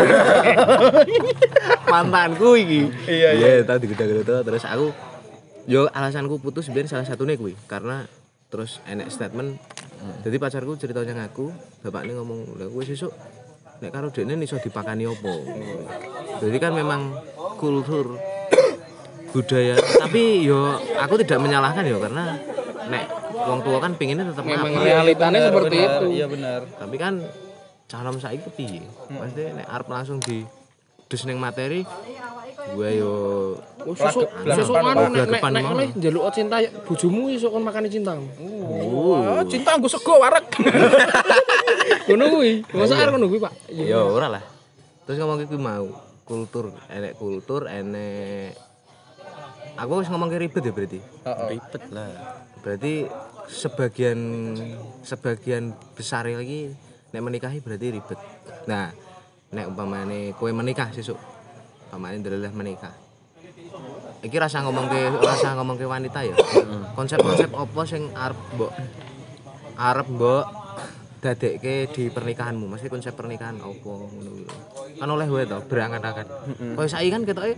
[1.92, 2.88] mantanku iki.
[3.04, 3.48] Iya, iya.
[3.62, 4.96] tadi gede-gede terus aku
[5.64, 8.04] yo alasanku putus biar salah satunya kuwi karena
[8.48, 9.56] terus enek statement
[10.24, 11.52] jadi pacarku ceritanya ngaku
[11.84, 13.12] bapaknya ngomong lah gue sesuk
[13.82, 15.32] nek karo dekne iso dipakani opo
[16.42, 17.14] jadi kan memang
[17.56, 18.18] kultur
[19.34, 19.74] budaya.
[19.78, 22.38] Tapi yo aku tidak menyalahkan yo karena
[22.86, 26.06] nek wong tua kan pinginnya tetap Memang realitanya seperti itu.
[26.22, 26.60] Iya, benar.
[26.78, 27.18] tapi kan
[27.90, 28.86] calon saiki piye?
[29.10, 30.46] Pasti nek arep langsung di
[31.10, 31.82] dus ning materi
[32.54, 33.14] gue yo
[33.84, 38.16] Oh, anu nek nek nek belak- nek njaluk cinta ya bojomu iso kon makani cinta.
[38.16, 40.48] Oh, cinta nggo sego wareg.
[42.08, 42.64] Ngono kuwi.
[42.72, 43.52] Masa arep ngono kuwi, Pak.
[43.68, 44.44] ya ora lah
[45.04, 45.84] terus ngomong gitu mau
[46.24, 48.56] kultur enek kultur enek
[49.76, 50.98] aku wis ngomong ke ribet ya berarti
[51.52, 52.08] ribet lah
[52.64, 52.94] berarti
[53.44, 54.18] sebagian
[55.04, 56.72] sebagian besar lagi
[57.12, 58.16] nek menikahi berarti ribet
[58.64, 58.88] nah
[59.52, 61.20] nek umpamane kowe menikah sesuk
[61.94, 62.90] umpamane ndeleleh menikah.
[64.26, 66.34] Iki rasa ngomong ke rasa ngomong ke wanita ya.
[66.98, 68.72] Konsep-konsep apa sing arep mbok
[69.78, 70.44] arep mbok
[71.22, 72.66] dadekke di pernikahanmu?
[72.66, 74.42] Mesti konsep pernikahan apa ngono
[74.98, 76.26] kan oleh wae to berangan-angan
[76.78, 77.54] kaya saiki kan ketoke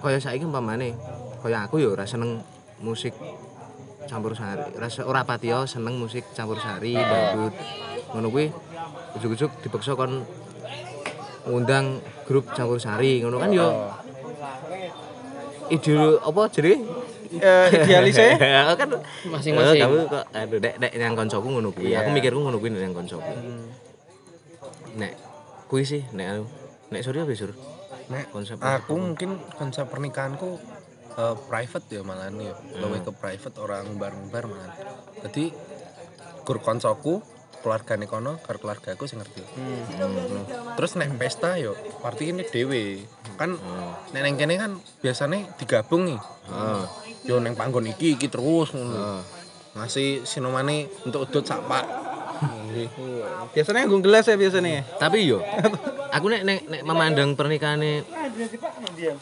[0.00, 0.96] kaya saiki umpamane
[1.44, 2.40] kaya aku ya ora seneng
[2.80, 3.12] musik
[4.08, 7.56] campur sari rasa ora patio seneng musik campur sari dangdut.
[8.12, 8.52] Ngono kuwi
[9.16, 10.24] ujug-ujug dipaksa kon
[11.48, 13.68] ngundang grup campur sari ngono kan yo.
[15.72, 16.74] Ide apa jadi
[17.32, 18.36] Eh, idealisnya
[18.80, 18.88] kan
[19.24, 19.80] Masing-masing.
[19.80, 21.96] Eh, kamu kok aduh nek nek yang koncoku ngono kuwi.
[21.96, 23.32] Aku mikirku ngono kuwi nek yang koncoku.
[25.00, 25.12] Nek
[25.64, 26.44] kuwi sih nek anu.
[26.92, 27.56] Nek sorry apa sur?
[28.12, 30.60] Nek konsep aku mungkin konsep pernikahanku
[31.16, 32.52] eh, private ya malah ya.
[32.52, 34.76] Lebih ke private orang ngumbar-ngumbar malah
[35.24, 35.54] jadi
[36.42, 37.22] gur koncoku
[37.62, 39.40] keluargane kono karo keluargaku sing ngerti.
[39.54, 40.42] Hmm.
[40.76, 43.06] Terus nek pesta yo party ini dhewe.
[43.38, 43.56] Kan
[44.10, 46.20] nek neng kene kan biasanya digabung nih.
[46.50, 46.82] Heeh.
[47.30, 49.22] Yo neng panggon iki iki terus ngono.
[49.72, 51.86] Ngasih sinomane untuk udut sak pak.
[53.54, 54.82] Biasanya nggung gelas ya biasanya.
[54.98, 55.38] Tapi yo,
[56.10, 58.02] aku nek nek, nek memandang pernikahannya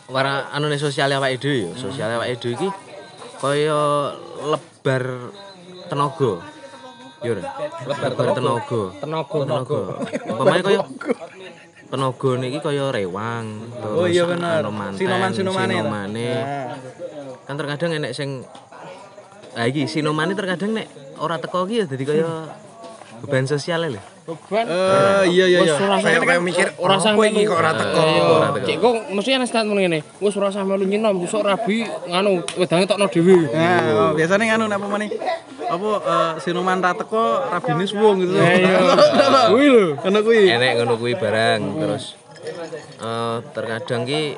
[0.08, 2.68] wara anu nek sosial awake dhewe yo, sosial awake dhewe iki
[3.40, 4.16] kaya
[4.48, 5.04] lebar
[5.92, 6.32] tenaga.
[7.20, 7.32] Yo?
[7.36, 8.82] Lebar tenaga.
[9.00, 9.38] Tenaga.
[9.44, 9.80] Tenaga.
[10.30, 10.80] Umpamane kaya
[11.90, 13.46] tenaga niki kaya rewang.
[13.84, 14.64] Oh iya bener.
[14.96, 15.84] Sinoman-sinomane itu.
[15.84, 16.28] sinomane.
[16.32, 16.76] Nah.
[17.44, 18.46] Kan terkadang enek sing
[19.50, 20.86] Ah iki sinomane terkadang nek
[21.18, 22.46] ora teko iki ya dadi kaya
[23.20, 24.00] beban sosial lho.
[24.26, 24.64] Beban.
[24.68, 25.74] Eh iya iya iya.
[26.00, 28.02] Saya kayak mikir ora kowe iki kok ora teko.
[28.64, 30.00] Cek kok mesti ana statement ngene.
[30.20, 33.48] Wis ora usah melu nyinom, besok rabi nganu wedange tokno dhewe.
[33.52, 35.10] Nah, oh, biasanya nganu napa meneh?
[35.70, 38.34] Apa eh, sinuman ra teko rabine suwung gitu.
[39.52, 39.86] Kuwi lho.
[40.02, 40.42] Ngono kuwi.
[40.50, 42.04] enek ngono kuwi barang terus
[43.00, 44.34] eh terkadang ki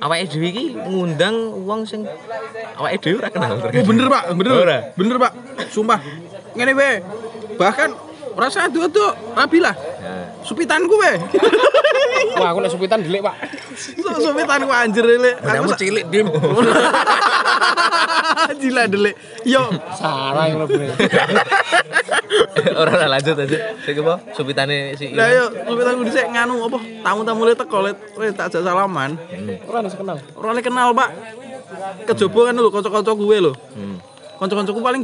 [0.00, 1.34] awake dhewe iki ngundang
[1.66, 2.06] wong sing
[2.78, 4.78] awake dhewe ora kenal Oh bener pak, bener, Ora.
[4.94, 5.32] bener pak,
[5.72, 6.00] sumpah.
[6.56, 6.90] Ngene we,
[7.56, 7.90] bahkan
[8.36, 9.00] rasa adu adu
[9.32, 9.74] rabi lah.
[9.74, 11.10] Nah, Supitanku we,
[12.38, 13.34] Wah, aku nek supitan delik, Pak.
[13.74, 15.34] Su- supitanku anjir le.
[15.42, 16.30] Aku cilik dim.
[18.60, 19.10] Gila dele.
[19.42, 20.86] Yo, Sarang lho, Bre.
[22.76, 23.58] ora ora lanjut aja.
[23.82, 24.14] Sing apa?
[24.32, 25.34] Supitane si lah Iwan.
[25.34, 26.78] yo supitanku dhisik nganu apa?
[27.02, 29.18] Tamu-tamu le teko le le tak ajak salaman.
[29.66, 30.18] Ora wis kenal.
[30.34, 31.10] Ora le kenal, Pak.
[32.06, 33.52] Kejaba kan lho kanca-kanca gue lho.
[33.74, 33.95] Hmm.
[34.36, 35.02] Kanca-kancaku paling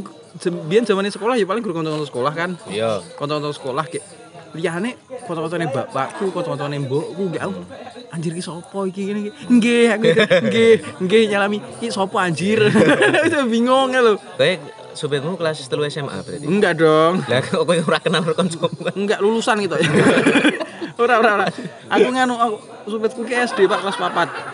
[0.69, 2.51] biyen zamane sekolah ya paling guru kanca-kanca sekolah kan.
[2.69, 3.01] Iya.
[3.17, 4.05] kanca-kanca sekolah kayak
[4.53, 4.93] liyane
[5.25, 7.61] kanca-kancane bapakku, kanca-kancane mbokku gak aku.
[8.13, 9.31] Anjir ki sapa iki ngene iki?
[9.49, 10.05] Nggih, aku
[10.45, 11.57] nggih, nggih nyalami.
[11.81, 12.61] Iki sapa anjir?
[13.25, 14.21] Itu bingung lho.
[14.37, 14.53] Kowe
[14.93, 16.45] supirmu kelas 3 SMA berarti.
[16.45, 17.21] Enggak dong.
[17.25, 18.69] Lah kok kowe ora kenal karo kancamu.
[18.93, 19.89] Enggak lulusan gitu ya.
[21.03, 21.45] ora ora ora.
[21.89, 24.05] Aku nganu aku supetku ki SD Pak kelas 4.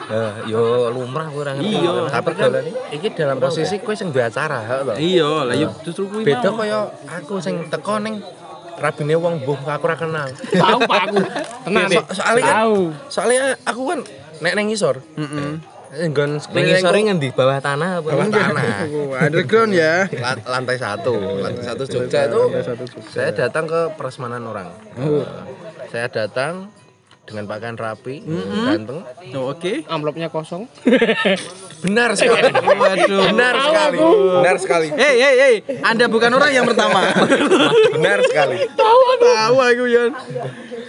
[0.09, 1.75] Lah yo lumrah kowe ora ngerti.
[1.75, 1.91] Iya.
[2.07, 2.51] Tapi kan
[2.91, 4.93] iki dalam posisi kowe sing duwe acara, heeh lho.
[4.95, 8.23] Iya, lah yo justru kuwi Beda kaya aku sing teko ning
[8.79, 10.27] rabine wong mbuh aku ora kenal.
[10.31, 11.19] Tahu, Pak aku.
[11.67, 11.89] Tenang.
[11.91, 12.79] So- soalnya kan Tahu.
[13.11, 13.99] soalnya aku kan
[14.39, 15.03] nek neng ngisor.
[15.19, 15.78] Heeh.
[15.89, 18.09] Ning isore ngendi bawah tanah apa?
[18.13, 18.65] bawah tanah.
[18.93, 20.05] Oh, underground ya.
[20.21, 22.41] La- lantai satu, lantai satu Jogja itu.
[23.09, 24.69] Saya datang ke prasmanan orang.
[25.89, 26.69] Saya datang
[27.25, 28.21] dengan pakaian rapi,
[28.69, 29.01] ganteng.
[29.33, 29.81] Oh, Oke.
[29.89, 30.69] Amplopnya kosong.
[31.85, 32.53] Benar sekali.
[32.53, 33.23] Waduh.
[33.33, 33.97] Benar sekali.
[34.37, 34.87] Benar sekali.
[34.93, 35.55] Hei, hei, hei.
[35.81, 37.01] Anda bukan orang yang pertama.
[37.97, 38.67] Benar sekali.
[38.77, 39.25] Tahu aku.
[39.25, 40.11] Tahu aku Yon.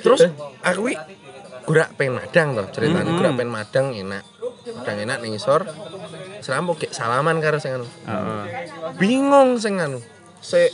[0.05, 0.21] Terus
[0.61, 0.93] aku
[1.71, 4.27] gurak pengen madang toh ceritanya gurak pengen madang enak
[4.77, 5.67] madang enak ning isor
[6.41, 7.87] serampok kayak salaman karo sing anu
[8.97, 9.99] bingung sing anu
[10.41, 10.71] se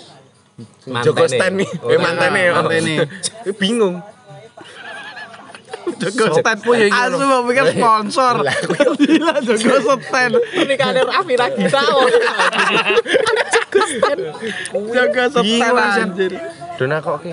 [0.89, 1.05] Mantene.
[1.05, 3.05] Joko stand nih, Oh, eh mantene ya, mantene.
[3.45, 4.01] Eh, bingung.
[6.01, 8.41] Joko stand punya Asu mau pikir sponsor.
[8.97, 10.33] Gila Joko stand.
[10.41, 11.83] Pernikahan Raffi Ragita.
[14.73, 16.09] Joko stand Bingung, Sen.
[16.09, 16.33] anjir.
[16.77, 17.33] Dona kok ki.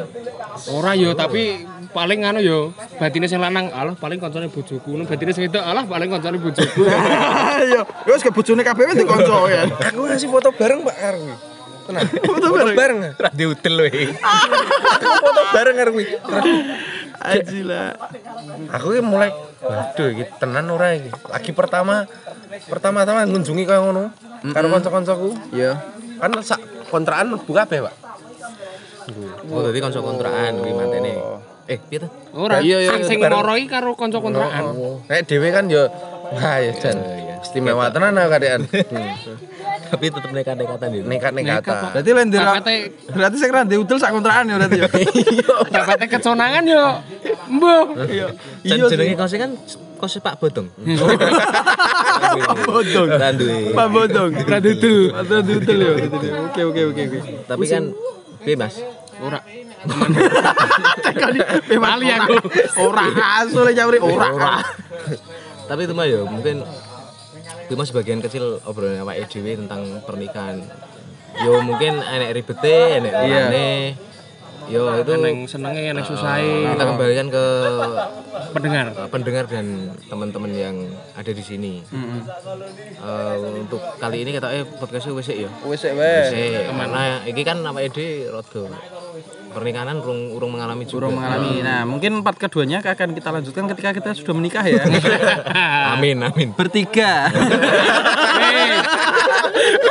[0.71, 2.59] Ora yo, tapi paling anu yo,
[2.97, 4.95] batine sing lanang, alah paling kancane bojoku.
[4.95, 6.83] Nek batine sing wedok, alah paling kancane bojoku.
[6.87, 9.67] Ayo, wis ke bojone kabeh wis dikonco ya.
[9.67, 11.35] Aku ngasih foto bareng Pak karo kuwi.
[11.83, 12.07] Tenang.
[12.31, 12.75] Foto bareng?
[12.79, 12.99] bareng.
[13.35, 14.05] Lho iki.
[14.15, 16.05] Aku foto bareng karo kuwi.
[17.19, 17.83] Ajila.
[18.71, 21.11] Aku ki mulai waduh iki tenan ora iki.
[21.27, 22.07] Lagi pertama
[22.71, 24.15] pertama-tama ngunjungi kaya ngono
[24.55, 25.29] karo kanca-kancaku.
[25.51, 25.83] Iya.
[26.23, 28.02] Kan sak kontrakan mlebu kabeh, Pak.
[29.47, 31.13] Oh, dadi kanca kontrakan kuwi mantene.
[31.63, 32.07] Eh, piye to?
[32.33, 33.39] Ora, Iya, iya, sing sing bareng.
[33.39, 34.63] ngoroi karo kanca kontrakan.
[35.05, 35.83] Kayak dhewe kan ya
[36.29, 36.97] wah ya Jan.
[37.39, 38.61] Istimewa tenan aku kadean.
[39.93, 41.05] Tapi tetep nekat-nekatan iki.
[41.05, 41.75] Nekat-nekatan.
[41.93, 42.29] Berarti lain
[43.13, 44.87] Berarti sing ra udel sak kontrakan ya berarti ya.
[45.75, 46.83] dapate keconangan yo.
[47.47, 47.85] Mbuh.
[48.07, 48.27] Iya.
[48.63, 49.19] Jan Iya jenenge sih.
[49.19, 49.51] kose kan
[49.95, 50.67] kose Pak Bodong.
[52.33, 53.09] Pak Bodong.
[53.71, 54.31] Pak Bodong.
[54.41, 54.97] Ra dudel.
[55.11, 55.91] Ra dudel ya.
[56.43, 57.19] Oke oke oke oke.
[57.45, 57.83] Tapi kan
[58.41, 58.75] piye Mas?
[59.19, 59.39] Ora.
[61.75, 62.35] Mali aku.
[62.79, 63.03] Ora
[63.37, 64.63] asu le jawri ora.
[65.63, 66.63] Tapi itu mah ya mungkin
[67.63, 70.63] itu mah sebagian kecil obrolan awake dhewe tentang pernikahan.
[71.39, 73.69] Yo mungkin enek ribete, enek urane.
[74.63, 76.71] Yo itu Neng senenge, neng susahe.
[76.71, 77.45] kita kembalikan ke
[78.55, 78.95] Pendengar.
[78.95, 80.75] uh, pendengar dan teman-teman yang
[81.19, 81.83] ada di sini.
[81.83, 85.51] Eh, untuk kali ini kata eh podcastnya wis ya.
[85.67, 86.31] Wis sik wes.
[86.31, 88.63] Wis karena iki kan awake dhewe rada
[89.53, 91.07] pernikahan urung urung mengalami juga.
[91.07, 91.61] Urung mengalami.
[91.61, 94.81] Nah, mungkin part keduanya akan kita lanjutkan ketika kita sudah menikah ya.
[95.93, 96.51] Amin amin.
[96.57, 97.29] Bertiga.
[98.43, 98.73] Eh,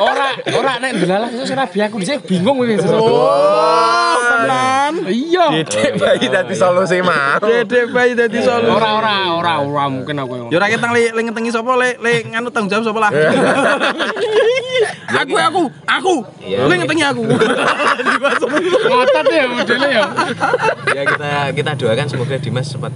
[0.02, 2.82] Ora, ora nek delalah sesuk rabi aku dhisik bingung iki.
[2.92, 4.94] Oh, tenan.
[5.06, 5.62] Iya.
[5.62, 7.40] Dedek bayi dadi solusi mau.
[7.40, 8.76] Dedek bayi dadi solo.
[8.76, 10.48] Ora ora ora ora mungkin aku yang.
[10.50, 13.10] Yo ora ketang le le ngetengi sapa le le nganu tanggung jawab sapa lah.
[15.22, 16.14] aku aku aku.
[16.42, 16.66] Iya.
[16.66, 17.22] Le ngetengi aku.
[18.88, 20.04] Ngotot ya modelnya ya.
[20.96, 22.92] ya kita kita doakan semoga Dimas cepat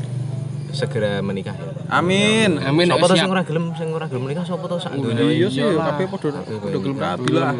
[0.76, 1.72] segera menikah ya.
[1.88, 2.60] Amin.
[2.60, 2.86] Amin.
[2.92, 5.62] Sopo to sing ora gelem sing ora gelem menikah sapa to sak donya Iya sih,
[5.64, 7.52] kabeh padha padha gelem rabi lah.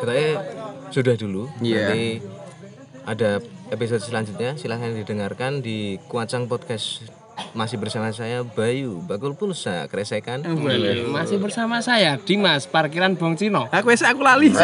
[0.00, 0.12] Kita
[0.90, 1.46] sudah dulu.
[1.62, 1.86] Iya.
[1.86, 2.04] Nanti
[3.06, 3.30] ada
[3.70, 7.19] episode selanjutnya silahkan didengarkan di Kuacang Podcast
[7.52, 10.44] masih bersama saya Bayu Bakul Pulsa Kresekan.
[11.10, 13.66] Masih bersama saya Dimas parkiran Bong Cino.
[13.68, 14.52] Aku wis aku lali.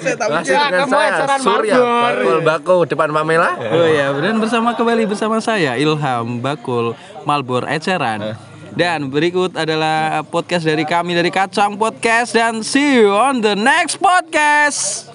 [0.00, 1.74] Saya tak Masih Ya, dengan kamu saya Surya.
[1.76, 3.50] Bakul Bako depan Pamela.
[3.58, 6.96] Oh ya, dan bersama kembali bersama saya Ilham Bakul
[7.28, 8.38] Malbor Eceran.
[8.70, 13.98] Dan berikut adalah podcast dari kami dari Kacang Podcast dan see you on the next
[13.98, 15.09] podcast.